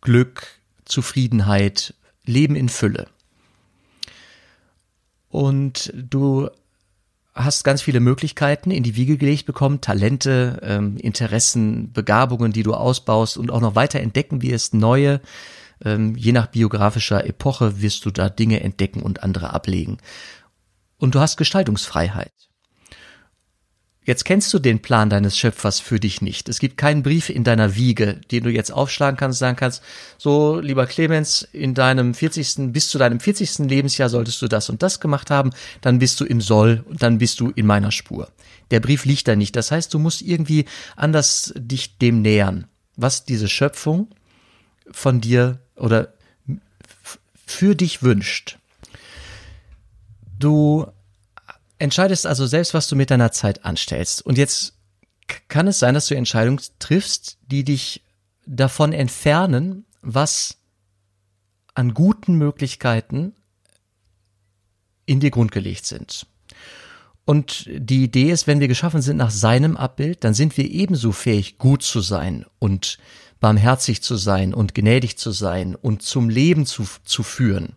[0.00, 0.46] Glück,
[0.84, 3.08] Zufriedenheit, Leben in Fülle.
[5.28, 6.50] Und du
[7.34, 12.74] hast ganz viele Möglichkeiten in die Wiege gelegt bekommen, Talente, ähm, Interessen, Begabungen, die du
[12.74, 15.20] ausbaust und auch noch weiter entdecken wirst, neue
[15.84, 19.98] ähm, je nach biografischer Epoche wirst du da Dinge entdecken und andere ablegen.
[20.98, 22.32] Und du hast Gestaltungsfreiheit.
[24.04, 26.48] Jetzt kennst du den Plan deines Schöpfers für dich nicht.
[26.48, 29.80] Es gibt keinen Brief in deiner Wiege, den du jetzt aufschlagen kannst sagen kannst,
[30.18, 32.72] so, lieber Clemens, in deinem 40.
[32.72, 33.60] bis zu deinem 40.
[33.60, 35.50] Lebensjahr solltest du das und das gemacht haben,
[35.82, 38.28] dann bist du im Soll und dann bist du in meiner Spur.
[38.72, 39.54] Der Brief liegt da nicht.
[39.54, 40.64] Das heißt, du musst irgendwie
[40.96, 42.66] anders dich dem nähern,
[42.96, 44.08] was diese Schöpfung
[44.90, 46.14] von dir oder
[47.44, 48.58] für dich wünscht.
[50.38, 50.86] Du
[51.78, 54.22] entscheidest also selbst, was du mit deiner Zeit anstellst.
[54.22, 54.74] Und jetzt
[55.48, 58.02] kann es sein, dass du Entscheidungen triffst, die dich
[58.46, 60.58] davon entfernen, was
[61.74, 63.34] an guten Möglichkeiten
[65.04, 66.26] in dir grundgelegt sind.
[67.24, 71.12] Und die Idee ist, wenn wir geschaffen sind nach seinem Abbild, dann sind wir ebenso
[71.12, 72.98] fähig, gut zu sein und
[73.42, 77.74] barmherzig zu sein und gnädig zu sein und zum Leben zu, zu führen.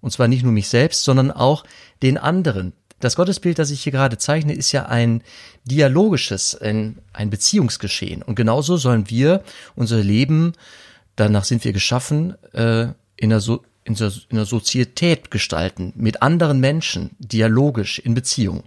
[0.00, 1.64] Und zwar nicht nur mich selbst, sondern auch
[2.02, 2.72] den anderen.
[2.98, 5.22] Das Gottesbild, das ich hier gerade zeichne, ist ja ein
[5.64, 8.22] dialogisches, ein, ein Beziehungsgeschehen.
[8.22, 9.44] Und genauso sollen wir
[9.76, 10.54] unser Leben,
[11.14, 16.20] danach sind wir geschaffen, äh, in der, so in der, in der Sozietät gestalten, mit
[16.20, 18.64] anderen Menschen, dialogisch, in Beziehung.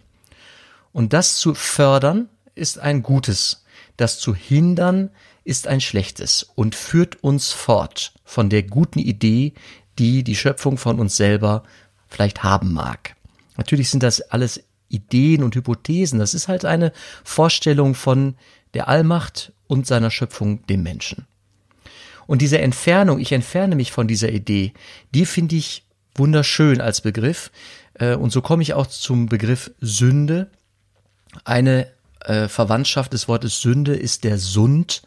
[0.93, 3.65] Und das zu fördern, ist ein Gutes.
[3.97, 5.09] Das zu hindern,
[5.47, 9.53] ist ein schlechtes und führt uns fort von der guten Idee,
[9.97, 11.63] die die Schöpfung von uns selber
[12.07, 13.15] vielleicht haben mag.
[13.55, 16.19] Natürlich sind das alles Ideen und Hypothesen.
[16.19, 16.91] Das ist halt eine
[17.23, 18.35] Vorstellung von
[18.73, 21.25] der Allmacht und seiner Schöpfung dem Menschen.
[22.27, 24.73] Und diese Entfernung, ich entferne mich von dieser Idee,
[25.13, 27.51] die finde ich wunderschön als Begriff.
[27.93, 30.51] Äh, und so komme ich auch zum Begriff Sünde.
[31.45, 31.87] Eine
[32.21, 35.03] äh, Verwandtschaft des Wortes Sünde ist der Sund.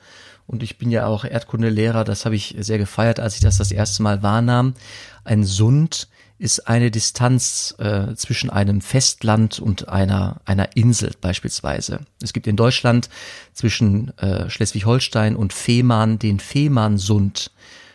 [0.50, 3.70] Und ich bin ja auch Erdkundelehrer, das habe ich sehr gefeiert, als ich das das
[3.70, 4.74] erste Mal wahrnahm.
[5.22, 6.08] Ein Sund
[6.38, 12.00] ist eine Distanz äh, zwischen einem Festland und einer, einer Insel beispielsweise.
[12.20, 13.08] Es gibt in Deutschland
[13.52, 17.52] zwischen äh, Schleswig-Holstein und Fehmarn den Fehmarnsund.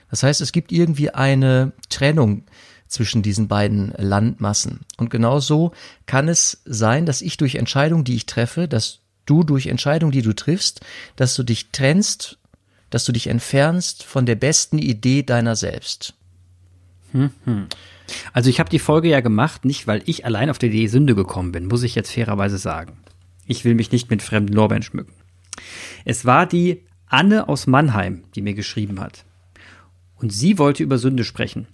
[0.10, 2.44] Das heißt, es gibt irgendwie eine Trennung
[2.88, 4.86] zwischen diesen beiden Landmassen.
[4.96, 5.74] Und genauso
[6.06, 10.22] kann es sein, dass ich durch Entscheidungen, die ich treffe, dass du durch Entscheidungen, die
[10.22, 10.82] du triffst,
[11.18, 12.38] dass du dich trennst
[12.96, 16.14] dass du dich entfernst von der besten Idee deiner selbst.
[17.12, 17.68] Hm, hm.
[18.32, 21.14] Also ich habe die Folge ja gemacht, nicht weil ich allein auf die Idee Sünde
[21.14, 22.98] gekommen bin, muss ich jetzt fairerweise sagen.
[23.48, 25.12] Ich will mich nicht mit fremden Lorbeeren schmücken.
[26.06, 29.26] Es war die Anne aus Mannheim, die mir geschrieben hat.
[30.16, 31.68] Und sie wollte über Sünde sprechen.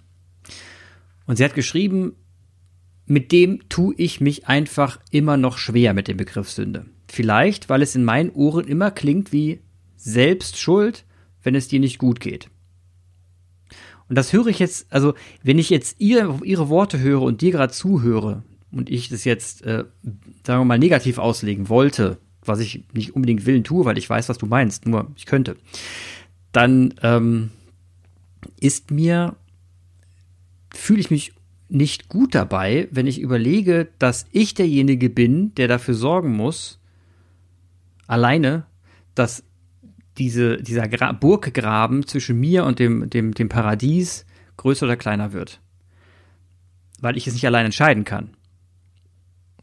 [1.27, 2.15] Und sie hat geschrieben,
[3.05, 6.87] mit dem tue ich mich einfach immer noch schwer mit dem Begriff Sünde.
[7.07, 9.61] Vielleicht, weil es in meinen Ohren immer klingt wie
[9.97, 11.05] Selbstschuld
[11.43, 12.49] wenn es dir nicht gut geht.
[14.09, 17.51] Und das höre ich jetzt, also wenn ich jetzt ihr, ihre Worte höre und dir
[17.51, 19.85] gerade zuhöre und ich das jetzt, äh,
[20.45, 24.27] sagen wir mal, negativ auslegen wollte, was ich nicht unbedingt willen tue, weil ich weiß,
[24.27, 25.55] was du meinst, nur ich könnte,
[26.51, 27.51] dann ähm,
[28.59, 29.35] ist mir,
[30.73, 31.33] fühle ich mich
[31.69, 36.79] nicht gut dabei, wenn ich überlege, dass ich derjenige bin, der dafür sorgen muss,
[38.07, 38.65] alleine,
[39.15, 39.43] dass
[40.17, 44.25] diese, dieser Gra Burggraben zwischen mir und dem, dem, dem Paradies
[44.57, 45.59] größer oder kleiner wird.
[46.99, 48.31] Weil ich es nicht allein entscheiden kann.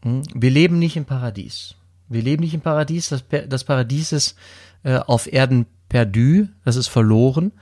[0.02, 0.22] Hm?
[0.34, 1.76] Wir leben nicht im Paradies.
[2.08, 3.10] Wir leben nicht im Paradies.
[3.10, 4.36] Das, das Paradies ist
[4.82, 7.52] äh, auf Erden perdu, das ist verloren.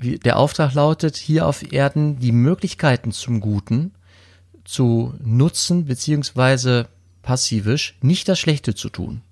[0.00, 3.92] Der Auftrag lautet, hier auf Erden die Möglichkeiten zum Guten
[4.64, 6.88] zu nutzen, beziehungsweise
[7.22, 9.22] passivisch nicht das Schlechte zu tun.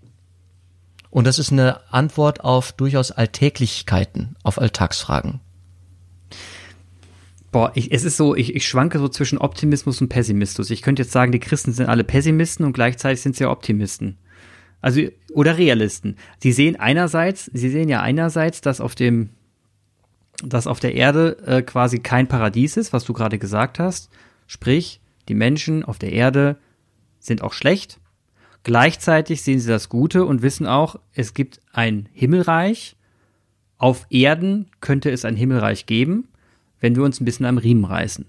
[1.15, 5.39] Und das ist eine Antwort auf durchaus Alltäglichkeiten, auf Alltagsfragen.
[7.53, 10.71] Boah, ich, es ist so, ich, ich schwanke so zwischen Optimismus und Pessimismus.
[10.71, 14.19] Ich könnte jetzt sagen, die Christen sind alle Pessimisten und gleichzeitig sind sie ja Optimisten.
[14.81, 16.17] Also, oder Realisten.
[16.41, 19.31] Sie sehen einerseits, sie sehen ja einerseits, dass auf dem,
[20.45, 24.11] dass auf der Erde äh, quasi kein Paradies ist, was du gerade gesagt hast.
[24.49, 26.57] Sprich, die Menschen auf der Erde
[27.21, 28.01] sind auch schlecht.
[28.65, 32.97] Gleichzeitig sehen sie das Gute und wissen auch, es gibt ein Himmelreich.
[33.77, 36.29] Auf Erden könnte es ein Himmelreich geben,
[36.81, 38.25] wenn wir uns ein bisschen am Riemen reißen.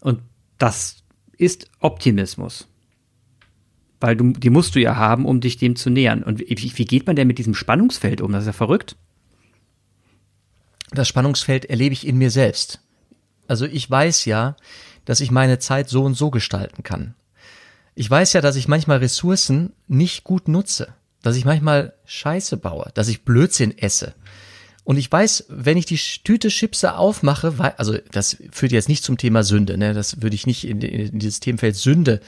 [0.00, 0.20] Und
[0.58, 1.02] das
[1.38, 2.68] ist Optimismus.
[4.00, 6.22] Weil du, die musst du ja haben, um dich dem zu nähern.
[6.22, 8.32] Und wie, wie geht man denn mit diesem Spannungsfeld um?
[8.32, 8.96] Das ist ja verrückt.
[10.90, 12.82] Das Spannungsfeld erlebe ich in mir selbst.
[13.48, 14.56] Also ich weiß ja,
[15.06, 17.14] dass ich meine Zeit so und so gestalten kann.
[17.96, 22.90] Ich weiß ja, dass ich manchmal Ressourcen nicht gut nutze, dass ich manchmal Scheiße baue,
[22.94, 24.14] dass ich Blödsinn esse,
[24.86, 29.02] und ich weiß, wenn ich die Tüte Chipse aufmache, weil, also das führt jetzt nicht
[29.02, 29.94] zum Thema Sünde, ne?
[29.94, 32.20] Das würde ich nicht in, in dieses Themenfeld Sünde,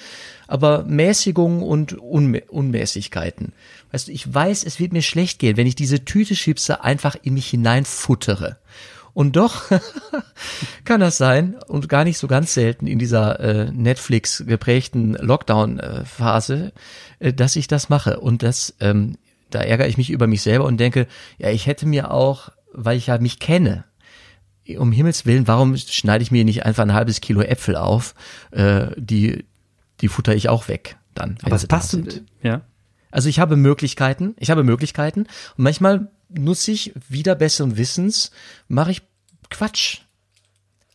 [0.48, 3.52] aber Mäßigung und Unmä Unmäßigkeiten.
[3.92, 7.14] Weißt du, ich weiß, es wird mir schlecht gehen, wenn ich diese Tüte Chipse einfach
[7.22, 8.56] in mich hineinfuttere.
[9.14, 9.64] Und doch
[10.84, 16.72] kann das sein und gar nicht so ganz selten in dieser äh, Netflix geprägten Lockdown-Phase,
[17.18, 18.20] äh, dass ich das mache.
[18.20, 19.16] Und das ähm,
[19.50, 21.06] da ärgere ich mich über mich selber und denke,
[21.38, 23.84] ja, ich hätte mir auch, weil ich ja mich kenne,
[24.76, 28.14] um Himmels Willen, warum schneide ich mir nicht einfach ein halbes Kilo Äpfel auf?
[28.50, 29.46] Äh, die,
[30.00, 31.38] die futter ich auch weg dann.
[31.42, 31.98] Aber es passt,
[32.42, 32.62] ja.
[33.10, 38.30] Also ich habe Möglichkeiten, ich habe Möglichkeiten und manchmal nutze ich wieder besseren Wissens,
[38.68, 39.02] mache ich
[39.50, 40.00] Quatsch.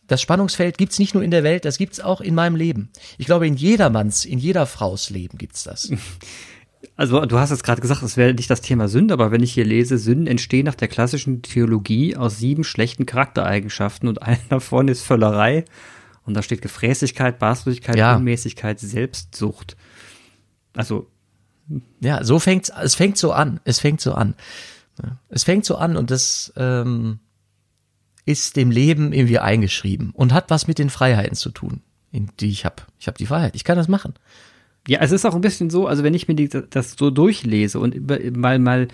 [0.06, 2.90] Das Spannungsfeld gibt's nicht nur in der Welt, das gibt's auch in meinem Leben.
[3.16, 5.90] Ich glaube, in jedermanns, in jeder Fraus Leben gibt's das.
[6.96, 9.52] Also du hast jetzt gerade gesagt, es wäre nicht das Thema Sünde, aber wenn ich
[9.52, 14.88] hier lese, Sünden entstehen nach der klassischen Theologie aus sieben schlechten Charaktereigenschaften und einer davon
[14.88, 15.64] ist Völlerei.
[16.24, 18.16] Und da steht Gefräßigkeit, Baßlosigkeit, ja.
[18.16, 19.76] Unmäßigkeit, Selbstsucht.
[20.74, 21.08] Also.
[22.00, 23.60] Ja, so fängt's, es fängt so an.
[23.64, 24.34] Es fängt so an.
[25.28, 27.18] Es fängt so an und das ähm,
[28.26, 32.64] ist dem Leben irgendwie eingeschrieben und hat was mit den Freiheiten zu tun, die ich
[32.64, 32.82] habe.
[32.98, 33.54] Ich habe die Freiheit.
[33.54, 34.14] Ich kann das machen.
[34.86, 37.78] Ja, es ist auch ein bisschen so, also wenn ich mir die, das so durchlese
[37.80, 38.88] und mal, mal,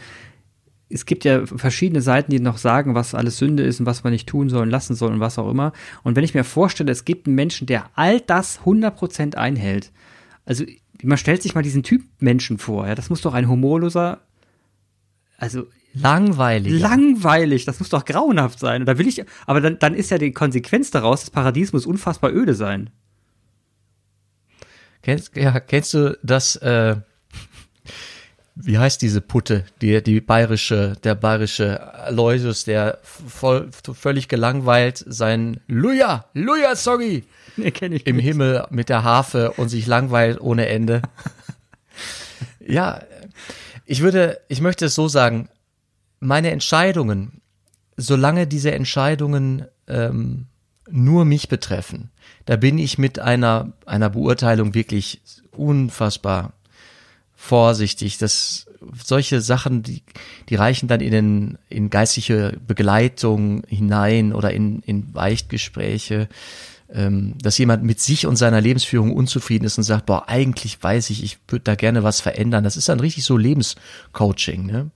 [0.88, 4.12] es gibt ja verschiedene Seiten, die noch sagen, was alles Sünde ist und was man
[4.12, 5.72] nicht tun soll und lassen soll und was auch immer.
[6.02, 9.92] Und wenn ich mir vorstelle, es gibt einen Menschen, der all das 100% einhält,
[10.44, 10.64] also
[11.02, 14.20] man stellt sich mal diesen Typ Menschen vor, ja, das muss doch ein humorloser,
[15.38, 16.80] also Langweilig.
[16.80, 18.82] Langweilig, das muss doch grauenhaft sein.
[18.82, 21.86] Und da will ich, aber dann, dann ist ja die Konsequenz daraus, das Paradies muss
[21.86, 22.90] unfassbar öde sein.
[25.02, 26.96] Kennst, ja, kennst du das, äh,
[28.54, 35.60] wie heißt diese Putte, die, die bayerische, der bayerische Aloysius, der voll, völlig gelangweilt sein
[35.66, 37.24] Luja, Luja, sorry,
[37.56, 38.26] nee, kenn ich im nicht.
[38.26, 41.02] Himmel mit der Harfe und sich langweilt ohne Ende.
[42.60, 43.00] ja,
[43.86, 45.48] ich würde, ich möchte es so sagen,
[46.20, 47.40] meine Entscheidungen,
[47.96, 50.46] solange diese Entscheidungen ähm,
[50.90, 52.10] nur mich betreffen,
[52.46, 55.20] da bin ich mit einer, einer Beurteilung wirklich
[55.56, 56.52] unfassbar
[57.34, 58.18] vorsichtig.
[58.18, 58.66] dass
[59.04, 60.02] solche Sachen, die,
[60.48, 66.28] die reichen dann in, den, in geistliche Begleitung hinein oder in, in Weichtgespräche,
[66.92, 71.10] ähm, dass jemand mit sich und seiner Lebensführung unzufrieden ist und sagt, boah, eigentlich weiß
[71.10, 72.64] ich, ich würde da gerne was verändern.
[72.64, 74.66] Das ist dann richtig so Lebenscoaching.
[74.66, 74.90] Ne?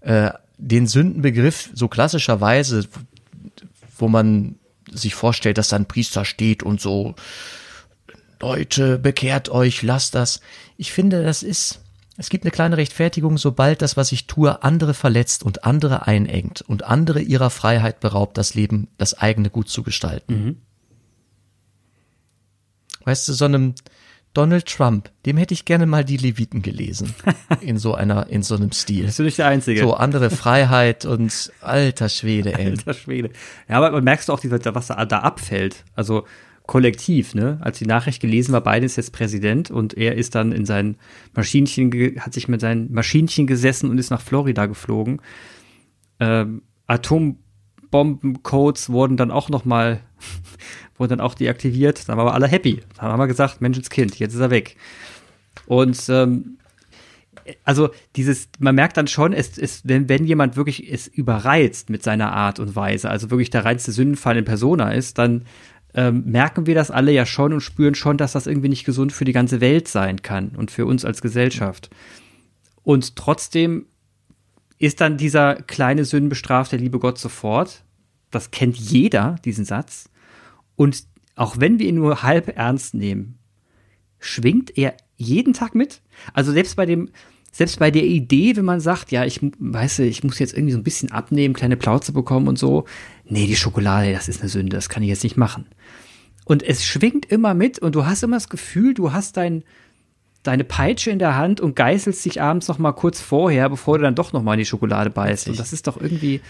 [0.00, 2.86] Äh, den Sündenbegriff so klassischerweise,
[3.98, 4.56] wo man
[4.90, 7.14] sich vorstellt, dass da ein Priester steht und so,
[8.40, 10.40] Leute, bekehrt euch, lasst das.
[10.76, 11.80] Ich finde, das ist,
[12.16, 16.62] es gibt eine kleine Rechtfertigung, sobald das, was ich tue, andere verletzt und andere einengt
[16.62, 20.32] und andere ihrer Freiheit beraubt, das Leben, das eigene gut zu gestalten.
[20.32, 20.56] Mhm.
[23.04, 23.74] Weißt du, so einem,
[24.32, 27.14] Donald Trump, dem hätte ich gerne mal die Leviten gelesen.
[27.60, 29.06] In so einer, in so einem Stil.
[29.06, 29.80] Bist du nicht der Einzige.
[29.80, 32.66] So andere Freiheit und alter Schwede, ey.
[32.66, 33.30] Alter Schwede.
[33.68, 35.84] Ja, aber merkst du auch, was da, da abfällt?
[35.94, 36.26] Also,
[36.66, 37.58] kollektiv, ne?
[37.62, 40.96] Als die Nachricht gelesen war, Biden ist jetzt Präsident und er ist dann in sein
[41.34, 41.90] Maschinchen,
[42.20, 45.20] hat sich mit seinen Maschinchen gesessen und ist nach Florida geflogen.
[46.20, 47.38] Ähm, Atom
[47.90, 50.00] Bombencodes wurden dann auch noch mal
[51.00, 52.08] wurden dann auch deaktiviert.
[52.08, 52.80] Dann waren wir alle happy.
[52.96, 54.76] Dann haben wir gesagt, Menschenskind, jetzt ist er weg.
[55.66, 56.58] Und ähm,
[57.64, 62.02] also dieses, man merkt dann schon, es, es, wenn, wenn jemand wirklich es überreizt mit
[62.02, 65.44] seiner Art und Weise, also wirklich der reinste Sündenfall in Persona ist, dann
[65.94, 69.12] ähm, merken wir das alle ja schon und spüren schon, dass das irgendwie nicht gesund
[69.12, 71.90] für die ganze Welt sein kann und für uns als Gesellschaft.
[72.82, 73.86] Und trotzdem
[74.78, 77.82] ist dann dieser kleine Sünden bestraft der liebe Gott sofort.
[78.30, 80.09] Das kennt jeder, diesen Satz.
[80.80, 81.04] Und
[81.36, 83.38] auch wenn wir ihn nur halb ernst nehmen,
[84.18, 86.00] schwingt er jeden Tag mit.
[86.32, 87.10] Also selbst bei dem,
[87.52, 90.78] selbst bei der Idee, wenn man sagt, ja, ich weiß, ich muss jetzt irgendwie so
[90.78, 92.86] ein bisschen abnehmen, kleine Plauze bekommen und so.
[93.26, 95.66] Nee, die Schokolade, das ist eine Sünde, das kann ich jetzt nicht machen.
[96.46, 99.64] Und es schwingt immer mit und du hast immer das Gefühl, du hast dein,
[100.44, 104.04] deine Peitsche in der Hand und geißelst dich abends noch mal kurz vorher, bevor du
[104.04, 105.50] dann doch noch mal in die Schokolade beißt.
[105.50, 106.40] Und das ist doch irgendwie,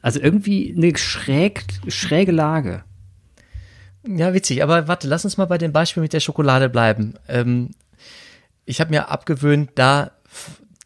[0.00, 2.84] also irgendwie eine schräg, schräge Lage.
[4.06, 4.62] Ja, witzig.
[4.62, 7.14] Aber warte, lass uns mal bei dem Beispiel mit der Schokolade bleiben.
[7.28, 7.70] Ähm,
[8.64, 10.12] ich habe mir abgewöhnt, da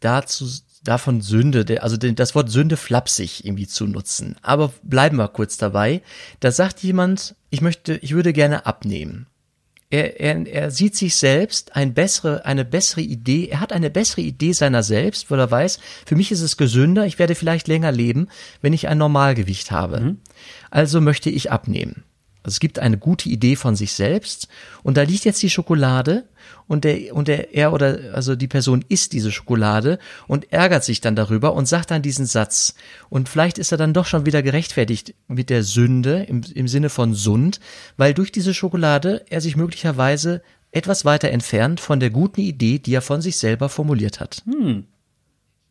[0.01, 0.47] dazu
[0.83, 4.35] davon Sünde, also das Wort Sünde flapsig irgendwie zu nutzen.
[4.41, 6.01] Aber bleiben wir kurz dabei.
[6.39, 9.27] Da sagt jemand, ich möchte, ich würde gerne abnehmen.
[9.89, 14.21] Er, er, er sieht sich selbst ein bessere, eine bessere Idee, er hat eine bessere
[14.21, 17.93] Idee seiner selbst, weil er weiß, für mich ist es gesünder, ich werde vielleicht länger
[17.93, 18.27] leben,
[18.61, 19.99] wenn ich ein Normalgewicht habe.
[19.99, 20.17] Mhm.
[20.71, 22.03] Also möchte ich abnehmen.
[22.43, 24.47] Also es gibt eine gute Idee von sich selbst
[24.83, 26.23] und da liegt jetzt die Schokolade
[26.67, 31.01] und der und der er oder also die Person isst diese Schokolade und ärgert sich
[31.01, 32.75] dann darüber und sagt dann diesen Satz
[33.09, 36.89] und vielleicht ist er dann doch schon wieder gerechtfertigt mit der Sünde im, im Sinne
[36.89, 37.59] von Sund,
[37.97, 42.93] weil durch diese Schokolade er sich möglicherweise etwas weiter entfernt von der guten Idee, die
[42.93, 44.43] er von sich selber formuliert hat.
[44.45, 44.85] Hm.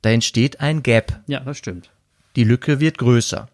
[0.02, 1.20] Da entsteht ein Gap.
[1.26, 1.90] Ja, das stimmt.
[2.36, 3.48] Die Lücke wird größer.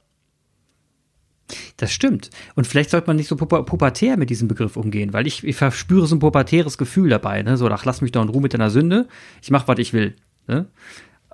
[1.77, 2.31] Das stimmt.
[2.55, 6.07] Und vielleicht sollte man nicht so pubertär mit diesem Begriff umgehen, weil ich, ich verspüre
[6.07, 7.43] so ein pubertäres Gefühl dabei.
[7.43, 7.57] Ne?
[7.57, 9.09] So, ach, lass mich doch in Ruhe mit deiner Sünde.
[9.43, 10.15] Ich mach, was ich will.
[10.47, 10.67] Ne?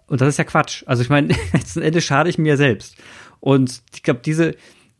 [0.06, 0.84] Und das ist ja Quatsch.
[0.86, 2.96] Also ich meine, letzten Endes schade ich mir selbst.
[3.40, 4.54] Und ich glaube, diese,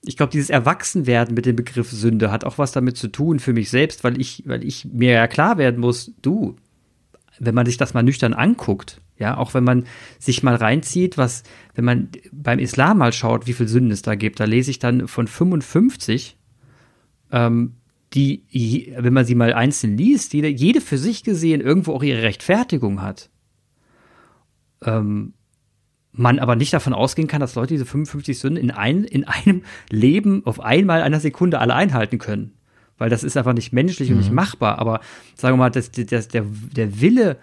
[0.05, 3.71] ich dieses Erwachsenwerden mit dem Begriff Sünde hat auch was damit zu tun für mich
[3.71, 6.57] selbst, weil ich, weil ich mir ja klar werden muss, du,
[7.39, 9.85] wenn man sich das mal nüchtern anguckt, ja, auch wenn man
[10.19, 11.43] sich mal reinzieht, was,
[11.75, 14.79] wenn man beim Islam mal schaut, wie viel Sünden es da gibt, da lese ich
[14.79, 16.37] dann von 55,
[17.33, 17.75] ähm,
[18.15, 22.23] die, wenn man sie mal einzeln liest, jede, jede für sich gesehen irgendwo auch ihre
[22.23, 23.29] Rechtfertigung hat.
[24.83, 25.35] Ähm,
[26.13, 29.63] man aber nicht davon ausgehen kann, dass Leute diese 55 Sünden in, ein, in einem
[29.91, 32.53] Leben auf einmal einer Sekunde alle einhalten können.
[32.97, 34.15] Weil das ist einfach nicht menschlich mhm.
[34.15, 34.37] und nicht mhm.
[34.37, 34.79] machbar.
[34.79, 35.01] Aber
[35.35, 37.39] sagen wir mal, das, das, der, der Wille,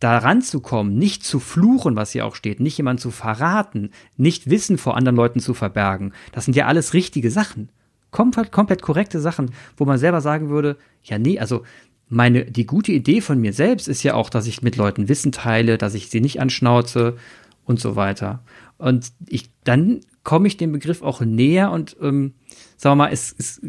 [0.00, 4.78] da ranzukommen, nicht zu fluchen, was hier auch steht, nicht jemand zu verraten, nicht Wissen
[4.78, 7.70] vor anderen Leuten zu verbergen, das sind ja alles richtige Sachen.
[8.10, 11.64] Komplett, komplett korrekte Sachen, wo man selber sagen würde, ja, nee, also
[12.08, 15.32] meine, die gute Idee von mir selbst ist ja auch, dass ich mit Leuten Wissen
[15.32, 17.16] teile, dass ich sie nicht anschnauze
[17.64, 18.42] und so weiter.
[18.78, 22.34] Und ich, dann komme ich dem Begriff auch näher und, ähm,
[22.76, 23.60] sagen wir mal, es, es,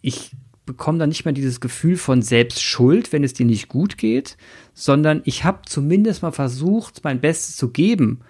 [0.00, 0.32] ich
[0.66, 4.36] bekomme dann nicht mehr dieses Gefühl von Selbstschuld, wenn es dir nicht gut geht,
[4.74, 8.20] sondern ich habe zumindest mal versucht, mein Bestes zu geben,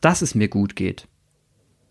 [0.00, 1.08] dass es mir gut geht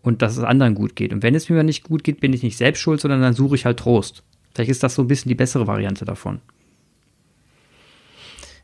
[0.01, 1.13] und dass es anderen gut geht.
[1.13, 3.55] Und wenn es mir nicht gut geht, bin ich nicht selbst schuld, sondern dann suche
[3.55, 4.23] ich halt Trost.
[4.53, 6.41] Vielleicht ist das so ein bisschen die bessere Variante davon.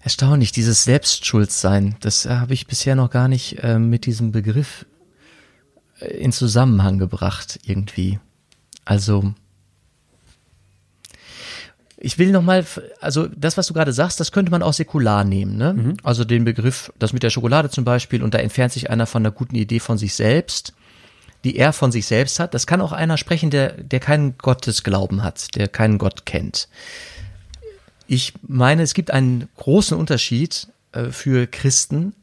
[0.01, 4.85] Erstaunlich, dieses Selbstschuldsein, das äh, habe ich bisher noch gar nicht äh, mit diesem Begriff
[5.99, 8.19] äh, in Zusammenhang gebracht, irgendwie.
[8.85, 9.33] Also,
[11.99, 12.63] ich will noch mal,
[13.01, 15.57] also das, was du gerade sagst, das könnte man auch säkular nehmen.
[15.57, 15.73] Ne?
[15.73, 15.97] Mhm.
[16.03, 19.23] Also den Begriff, das mit der Schokolade zum Beispiel, und da entfernt sich einer von
[19.23, 20.73] einer guten Idee von sich selbst,
[21.43, 22.53] die er von sich selbst hat.
[22.53, 26.69] Das kann auch einer sprechen, der, der keinen Gottesglauben hat, der keinen Gott kennt.
[28.05, 32.13] Ich meine, es gibt einen großen Unterschied äh, für Christen,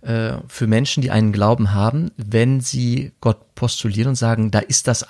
[0.00, 4.88] äh, für Menschen, die einen Glauben haben, wenn sie Gott postulieren und sagen, da ist
[4.88, 5.06] das,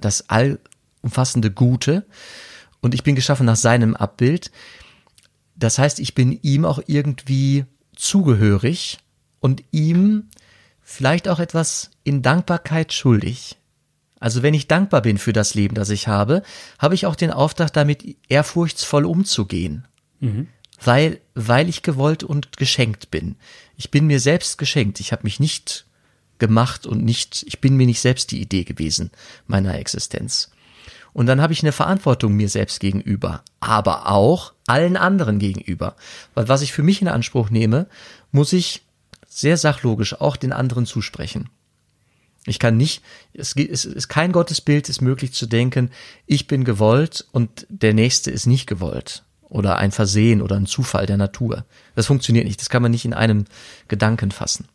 [0.00, 2.04] das allumfassende Gute
[2.80, 4.50] und ich bin geschaffen nach seinem Abbild.
[5.56, 7.64] Das heißt, ich bin ihm auch irgendwie
[7.96, 8.98] zugehörig
[9.40, 10.28] und ihm
[10.82, 13.56] vielleicht auch etwas in Dankbarkeit schuldig.
[14.20, 16.42] Also wenn ich dankbar bin für das Leben, das ich habe,
[16.78, 19.86] habe ich auch den Auftrag, damit ehrfurchtsvoll umzugehen.
[20.20, 20.48] Mhm.
[20.82, 23.36] Weil, weil ich gewollt und geschenkt bin.
[23.76, 25.00] Ich bin mir selbst geschenkt.
[25.00, 25.86] Ich habe mich nicht
[26.38, 29.10] gemacht und nicht, ich bin mir nicht selbst die Idee gewesen
[29.46, 30.50] meiner Existenz.
[31.12, 35.96] Und dann habe ich eine Verantwortung mir selbst gegenüber, aber auch allen anderen gegenüber.
[36.34, 37.86] Weil was ich für mich in Anspruch nehme,
[38.30, 38.82] muss ich
[39.28, 41.48] sehr sachlogisch auch den anderen zusprechen.
[42.46, 43.02] Ich kann nicht,
[43.34, 45.90] es es ist kein Gottesbild ist möglich zu denken,
[46.26, 51.06] ich bin gewollt und der nächste ist nicht gewollt oder ein Versehen oder ein Zufall
[51.06, 51.64] der Natur.
[51.94, 52.60] Das funktioniert nicht.
[52.60, 53.44] Das kann man nicht in einem
[53.88, 54.66] Gedanken fassen.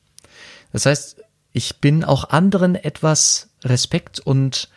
[0.71, 1.17] Das heißt,
[1.51, 4.69] ich bin auch anderen etwas Respekt und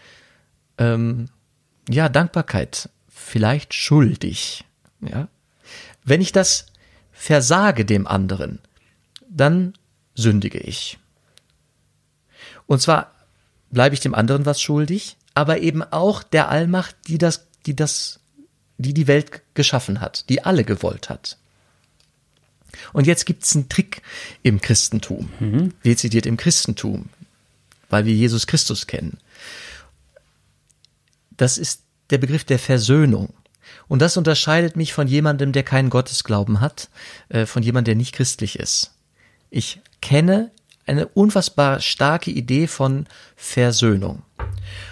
[0.78, 1.28] ähm,
[1.88, 4.64] ja Dankbarkeit vielleicht schuldig.
[5.00, 5.28] Ja,
[6.04, 6.66] wenn ich das
[7.12, 8.60] versage dem anderen,
[9.28, 9.74] dann
[10.14, 10.98] sündige ich.
[12.66, 13.12] Und zwar
[13.70, 18.20] bleibe ich dem anderen was schuldig, aber eben auch der Allmacht, die das, die das,
[18.78, 21.36] die die Welt geschaffen hat, die alle gewollt hat.
[22.92, 24.02] Und jetzt gibt's einen Trick
[24.42, 25.72] im Christentum, mhm.
[25.84, 27.08] dezidiert im Christentum,
[27.88, 29.18] weil wir Jesus Christus kennen.
[31.36, 33.34] Das ist der Begriff der Versöhnung.
[33.88, 36.88] Und das unterscheidet mich von jemandem, der keinen Gottesglauben hat,
[37.28, 38.92] äh, von jemandem, der nicht christlich ist.
[39.50, 40.50] Ich kenne
[40.86, 44.22] eine unfassbar starke Idee von Versöhnung.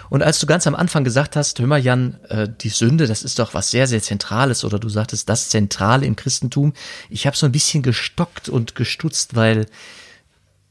[0.09, 3.23] Und als du ganz am Anfang gesagt hast, hör mal Jan, äh, die Sünde, das
[3.23, 6.73] ist doch was sehr, sehr Zentrales, oder du sagtest das Zentrale im Christentum,
[7.09, 9.67] ich habe so ein bisschen gestockt und gestutzt, weil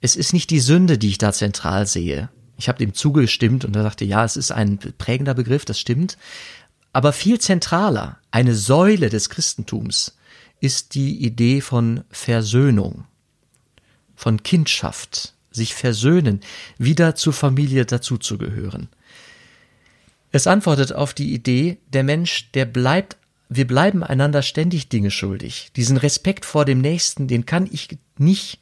[0.01, 2.29] es ist nicht die Sünde, die ich da zentral sehe.
[2.57, 6.17] Ich habe dem zugestimmt und er sagte, ja, es ist ein prägender Begriff, das stimmt.
[6.93, 10.17] Aber viel zentraler, eine Säule des Christentums,
[10.61, 13.05] ist die Idee von Versöhnung
[14.15, 16.41] von Kindschaft, sich versöhnen,
[16.79, 18.89] wieder zur Familie dazuzugehören.
[20.31, 23.17] Es antwortet auf die Idee, der Mensch, der bleibt,
[23.49, 25.71] wir bleiben einander ständig Dinge schuldig.
[25.77, 28.59] Diesen Respekt vor dem Nächsten, den kann ich nicht,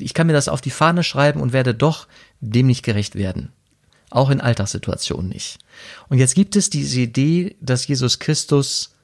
[0.00, 2.08] ich kann mir das auf die Fahne schreiben und werde doch
[2.40, 3.52] dem nicht gerecht werden.
[4.10, 5.58] Auch in Alltagssituationen nicht.
[6.08, 8.94] Und jetzt gibt es diese Idee, dass Jesus Christus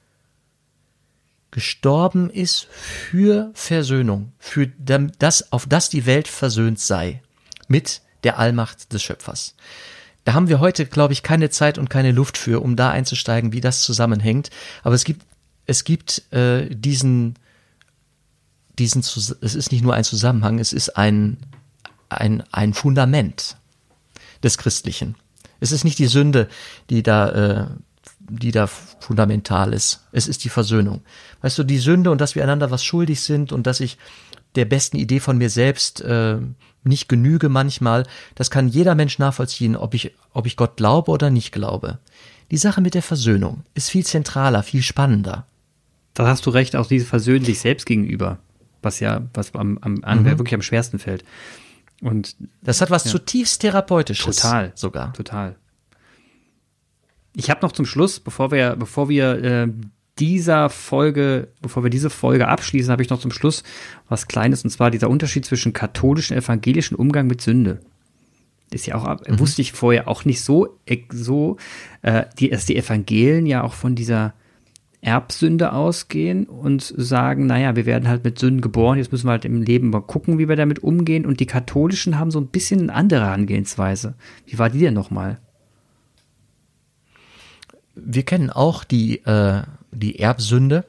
[1.51, 7.21] gestorben ist für Versöhnung, für das, auf das die Welt versöhnt sei
[7.67, 9.55] mit der Allmacht des Schöpfers.
[10.23, 13.53] Da haben wir heute, glaube ich, keine Zeit und keine Luft für, um da einzusteigen,
[13.53, 14.49] wie das zusammenhängt.
[14.83, 15.25] Aber es gibt,
[15.65, 17.35] es gibt äh, diesen,
[18.77, 21.37] diesen, es ist nicht nur ein Zusammenhang, es ist ein,
[22.11, 23.57] ein, ein Fundament
[24.43, 25.15] des Christlichen.
[25.59, 26.49] Es ist nicht die Sünde,
[26.89, 27.67] die da äh,
[28.31, 30.07] die da fundamental ist.
[30.11, 31.01] Es ist die Versöhnung.
[31.41, 33.97] Weißt du, die Sünde und dass wir einander was schuldig sind und dass ich
[34.55, 36.37] der besten Idee von mir selbst äh,
[36.83, 38.05] nicht genüge manchmal,
[38.35, 41.99] das kann jeder Mensch nachvollziehen, ob ich, ob ich Gott glaube oder nicht glaube.
[42.51, 45.45] Die Sache mit der Versöhnung ist viel zentraler, viel spannender.
[46.13, 48.39] Da hast du recht, auch diese Versöhnen sich selbst gegenüber,
[48.81, 50.25] was ja, was am, am mhm.
[50.25, 51.23] wirklich am schwersten fällt.
[52.01, 53.11] Und das hat was ja.
[53.11, 54.37] zutiefst therapeutisches.
[54.37, 55.13] Total, sogar.
[55.13, 55.55] Total.
[57.35, 59.67] Ich habe noch zum Schluss, bevor wir, bevor wir äh,
[60.19, 63.63] dieser Folge, bevor wir diese Folge abschließen, habe ich noch zum Schluss
[64.09, 67.79] was Kleines, und zwar dieser Unterschied zwischen katholischen und evangelischen Umgang mit Sünde.
[68.71, 69.39] Ist ja auch, mhm.
[69.39, 70.77] wusste ich vorher auch nicht so,
[71.11, 71.57] so,
[72.01, 74.33] äh, die, dass die Evangelien ja auch von dieser
[75.01, 79.45] Erbsünde ausgehen und sagen, naja, wir werden halt mit Sünden geboren, jetzt müssen wir halt
[79.45, 81.25] im Leben mal gucken, wie wir damit umgehen.
[81.25, 84.13] Und die Katholischen haben so ein bisschen eine andere Herangehensweise.
[84.45, 85.39] Wie war die denn nochmal?
[87.95, 90.85] wir kennen auch die, äh, die Erbsünde.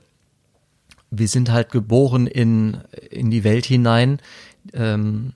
[1.11, 2.79] Wir sind halt geboren in,
[3.11, 4.19] in die Welt hinein.
[4.73, 5.33] Ähm,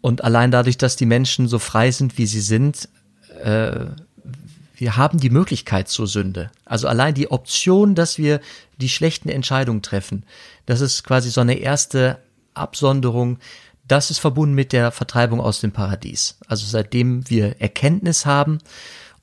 [0.00, 2.88] und allein dadurch, dass die Menschen so frei sind, wie sie sind,
[3.42, 3.86] äh,
[4.82, 6.50] wir haben die Möglichkeit zur Sünde.
[6.64, 8.40] Also allein die Option, dass wir
[8.78, 10.24] die schlechten Entscheidungen treffen,
[10.66, 12.18] das ist quasi so eine erste
[12.52, 13.38] Absonderung.
[13.86, 16.36] Das ist verbunden mit der Vertreibung aus dem Paradies.
[16.48, 18.58] Also seitdem wir Erkenntnis haben,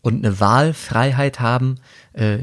[0.01, 1.79] und eine Wahlfreiheit haben,
[2.13, 2.39] äh,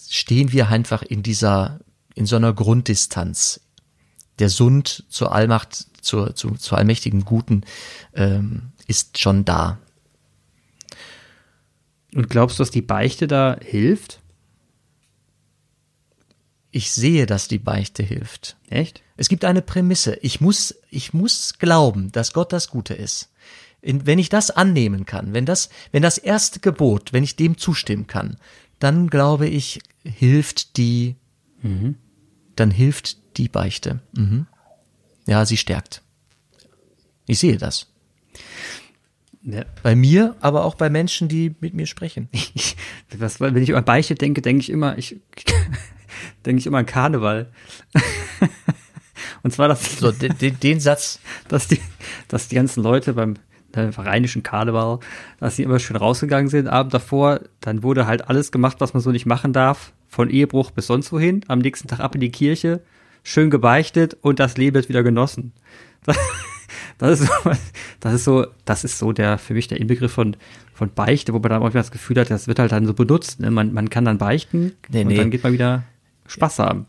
[0.00, 1.80] stehen wir einfach in dieser,
[2.14, 3.60] in so einer Grunddistanz.
[4.38, 7.62] Der Sund zur Allmacht, zur, zu, zur allmächtigen Guten
[8.14, 9.78] ähm, ist schon da.
[12.14, 14.20] Und glaubst du, dass die Beichte da hilft?
[16.70, 18.56] Ich sehe, dass die Beichte hilft.
[18.68, 19.02] Echt?
[19.16, 20.18] Es gibt eine Prämisse.
[20.22, 23.30] Ich muss, ich muss glauben, dass Gott das Gute ist
[23.84, 28.06] wenn ich das annehmen kann, wenn das, wenn das erste Gebot, wenn ich dem zustimmen
[28.06, 28.36] kann,
[28.78, 31.16] dann glaube ich, hilft die,
[31.62, 31.96] mhm.
[32.56, 34.00] dann hilft die Beichte.
[34.16, 34.46] Mhm.
[35.26, 36.02] Ja, sie stärkt.
[37.26, 37.86] Ich sehe das.
[39.44, 39.64] Ja.
[39.82, 42.28] Bei mir, aber auch bei Menschen, die mit mir sprechen.
[43.18, 45.20] Was, wenn ich an Beichte denke, denke ich immer, ich
[46.46, 47.50] denke ich immer an Karneval.
[49.42, 49.98] Und zwar das.
[49.98, 51.20] So, den, den Satz.
[51.48, 51.80] Dass die,
[52.28, 53.34] dass die ganzen Leute beim,
[53.76, 55.00] ne, rheinischen Karneval,
[55.38, 59.02] dass sie immer schön rausgegangen sind, Abend davor, dann wurde halt alles gemacht, was man
[59.02, 62.30] so nicht machen darf, von Ehebruch bis sonst wohin, am nächsten Tag ab in die
[62.30, 62.80] Kirche,
[63.22, 65.52] schön gebeichtet und das Leben wird wieder genossen.
[66.04, 66.16] das
[67.00, 67.50] ist, so,
[68.00, 70.36] das ist so, das ist so der, für mich der Inbegriff von,
[70.72, 73.40] von Beichte, wo man dann manchmal das Gefühl hat, das wird halt dann so benutzt.
[73.40, 73.50] Ne?
[73.50, 75.16] Man, man kann dann beichten nee, und nee.
[75.16, 75.84] dann geht man wieder
[76.26, 76.86] Spaß haben.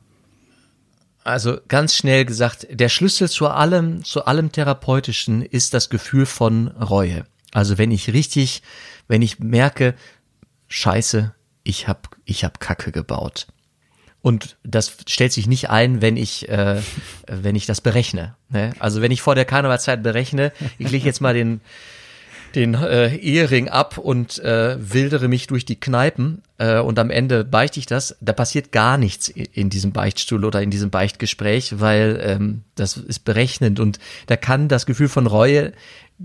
[1.24, 6.68] Also ganz schnell gesagt, der Schlüssel zu allem, zu allem Therapeutischen ist das Gefühl von
[6.68, 7.26] Reue.
[7.52, 8.62] Also wenn ich richtig,
[9.08, 9.96] wenn ich merke,
[10.68, 11.34] Scheiße,
[11.64, 13.48] ich hab, ich hab Kacke gebaut.
[14.26, 16.82] Und das stellt sich nicht ein, wenn ich, äh,
[17.28, 18.34] wenn ich das berechne.
[18.50, 18.74] Ne?
[18.80, 21.62] Also wenn ich vor der Karnevalzeit berechne, ich lege jetzt mal den,
[22.56, 27.46] den äh, Ehering ab und äh, wildere mich durch die Kneipen äh, und am Ende
[27.46, 32.20] beichte ich das, da passiert gar nichts in diesem Beichtstuhl oder in diesem Beichtgespräch, weil
[32.24, 35.72] ähm, das ist berechnend und da kann das Gefühl von Reue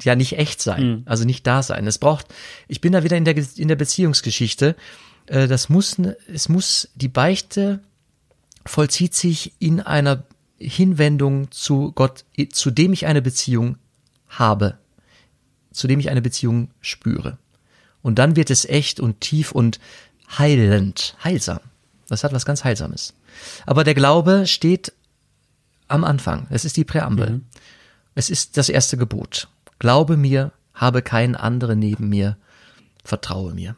[0.02, 1.02] ja nicht echt sein, mhm.
[1.04, 1.86] also nicht da sein.
[1.86, 2.28] Es braucht,
[2.66, 4.74] ich bin da wieder in der in der Beziehungsgeschichte.
[5.26, 5.98] Äh, das muss,
[6.32, 7.80] es muss die Beichte
[8.70, 10.24] vollzieht sich in einer
[10.58, 13.76] Hinwendung zu Gott, zu dem ich eine Beziehung
[14.28, 14.78] habe
[15.72, 17.38] zu dem ich eine Beziehung spüre.
[18.02, 19.78] Und dann wird es echt und tief und
[20.38, 21.60] heilend, heilsam.
[22.08, 23.14] Das hat was ganz Heilsames.
[23.66, 24.92] Aber der Glaube steht
[25.86, 26.46] am Anfang.
[26.50, 27.30] Es ist die Präambel.
[27.30, 27.46] Mhm.
[28.14, 29.48] Es ist das erste Gebot.
[29.78, 32.36] Glaube mir, habe keinen anderen neben mir,
[33.04, 33.76] vertraue mir.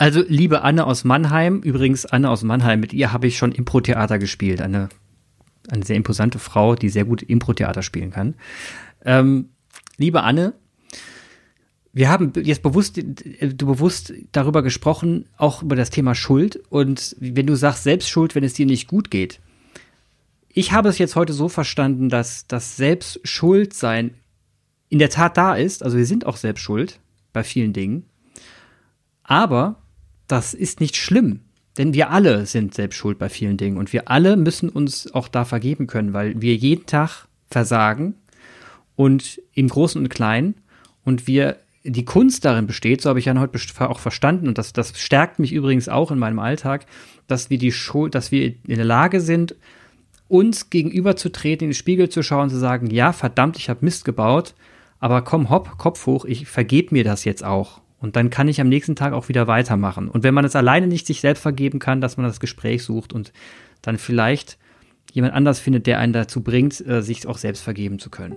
[0.00, 4.18] Also, liebe Anne aus Mannheim, übrigens Anne aus Mannheim, mit ihr habe ich schon Impro-Theater
[4.18, 4.62] gespielt.
[4.62, 4.88] Eine,
[5.68, 8.34] eine sehr imposante Frau, die sehr gut Impro-Theater spielen kann.
[9.04, 9.50] Ähm,
[9.98, 10.54] liebe Anne,
[11.92, 16.62] wir haben jetzt bewusst, du bewusst darüber gesprochen, auch über das Thema Schuld.
[16.70, 19.38] Und wenn du sagst Selbstschuld, wenn es dir nicht gut geht.
[20.48, 24.14] Ich habe es jetzt heute so verstanden, dass das Selbstschuldsein
[24.88, 25.82] in der Tat da ist.
[25.82, 27.00] Also wir sind auch selbst schuld
[27.34, 28.06] bei vielen Dingen.
[29.22, 29.79] Aber
[30.30, 31.40] das ist nicht schlimm.
[31.78, 33.76] Denn wir alle sind selbst schuld bei vielen Dingen.
[33.76, 38.14] Und wir alle müssen uns auch da vergeben können, weil wir jeden Tag versagen
[38.96, 40.54] und im Großen und Kleinen.
[41.04, 43.58] Und wir die Kunst darin besteht, so habe ich ja heute
[43.88, 46.84] auch verstanden, und das, das stärkt mich übrigens auch in meinem Alltag,
[47.26, 49.54] dass wir die Schuld, dass wir in der Lage sind,
[50.28, 54.04] uns gegenüberzutreten, in den Spiegel zu schauen und zu sagen, ja, verdammt, ich habe Mist
[54.04, 54.54] gebaut,
[54.98, 57.79] aber komm, hopp, Kopf hoch, ich vergebe mir das jetzt auch.
[58.00, 60.08] Und dann kann ich am nächsten Tag auch wieder weitermachen.
[60.08, 63.12] Und wenn man es alleine nicht sich selbst vergeben kann, dass man das Gespräch sucht
[63.12, 63.32] und
[63.82, 64.58] dann vielleicht
[65.12, 68.36] jemand anders findet, der einen dazu bringt, äh, sich auch selbst vergeben zu können.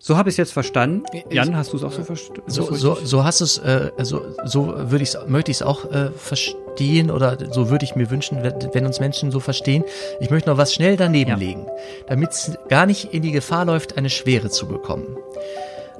[0.00, 1.02] So habe ich es jetzt verstanden.
[1.30, 2.42] Jan, hast du es auch so verstanden?
[2.46, 5.90] So, so, so hast du es, äh, also so würde ich möchte ich es auch
[5.90, 9.82] äh, verstehen oder so würde ich mir wünschen, wenn uns Menschen so verstehen.
[10.20, 11.36] Ich möchte noch was schnell daneben ja.
[11.36, 11.66] legen,
[12.06, 15.16] damit es gar nicht in die Gefahr läuft, eine Schwere zu bekommen.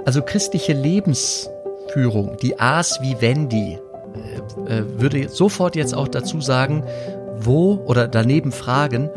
[0.04, 0.74] Also christliche
[1.98, 3.78] Lebensführung, die A's wie Wendy,
[4.68, 6.84] äh, äh, würde sofort jetzt auch dazu sagen,
[7.40, 9.10] wo oder daneben fragen,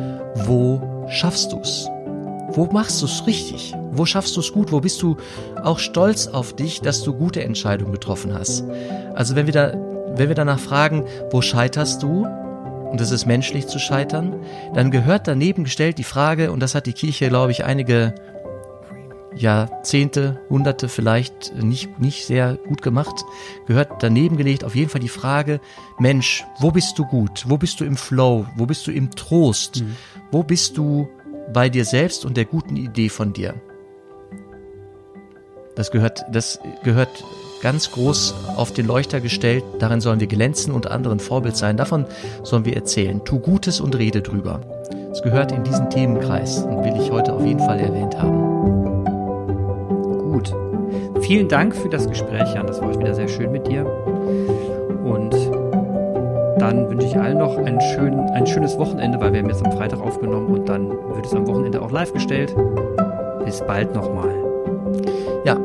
[0.45, 1.87] wo schaffst du's?
[2.49, 3.73] Wo machst du's richtig?
[3.91, 4.71] Wo schaffst du es gut?
[4.71, 5.17] Wo bist du
[5.63, 8.65] auch stolz auf dich, dass du gute Entscheidungen getroffen hast?
[9.13, 9.73] Also wenn wir da,
[10.15, 12.25] wenn wir danach fragen, wo scheiterst du?
[12.25, 14.35] Und es ist menschlich zu scheitern,
[14.73, 18.13] dann gehört daneben gestellt die Frage, und das hat die Kirche, glaube ich, einige
[19.35, 23.23] Jahrzehnte, Hunderte vielleicht nicht, nicht sehr gut gemacht,
[23.65, 25.59] gehört daneben gelegt auf jeden Fall die Frage,
[25.99, 27.45] Mensch, wo bist du gut?
[27.47, 28.45] Wo bist du im Flow?
[28.55, 29.81] Wo bist du im Trost?
[29.81, 29.95] Mhm.
[30.31, 31.09] Wo bist du
[31.53, 33.55] bei dir selbst und der guten Idee von dir?
[35.75, 37.23] Das gehört, das gehört
[37.61, 39.63] ganz groß auf den Leuchter gestellt.
[39.79, 41.77] Darin sollen wir glänzen und anderen Vorbild sein.
[41.77, 42.05] Davon
[42.43, 43.23] sollen wir erzählen.
[43.23, 44.61] Tu Gutes und rede drüber.
[45.11, 48.90] Es gehört in diesen Themenkreis und will ich heute auf jeden Fall erwähnt haben.
[50.31, 50.55] Gut.
[51.21, 52.65] Vielen Dank für das Gespräch, Jan.
[52.65, 53.85] Das war wieder sehr schön mit dir.
[55.03, 55.33] Und
[56.57, 59.71] dann wünsche ich allen noch ein, schön, ein schönes Wochenende, weil wir haben jetzt am
[59.73, 62.55] Freitag aufgenommen und dann wird es am Wochenende auch live gestellt.
[63.43, 64.29] Bis bald nochmal.
[65.43, 65.57] Ja,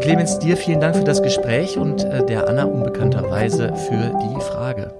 [0.00, 4.99] Clemens, dir vielen Dank für das Gespräch und äh, der Anna unbekannterweise für die Frage.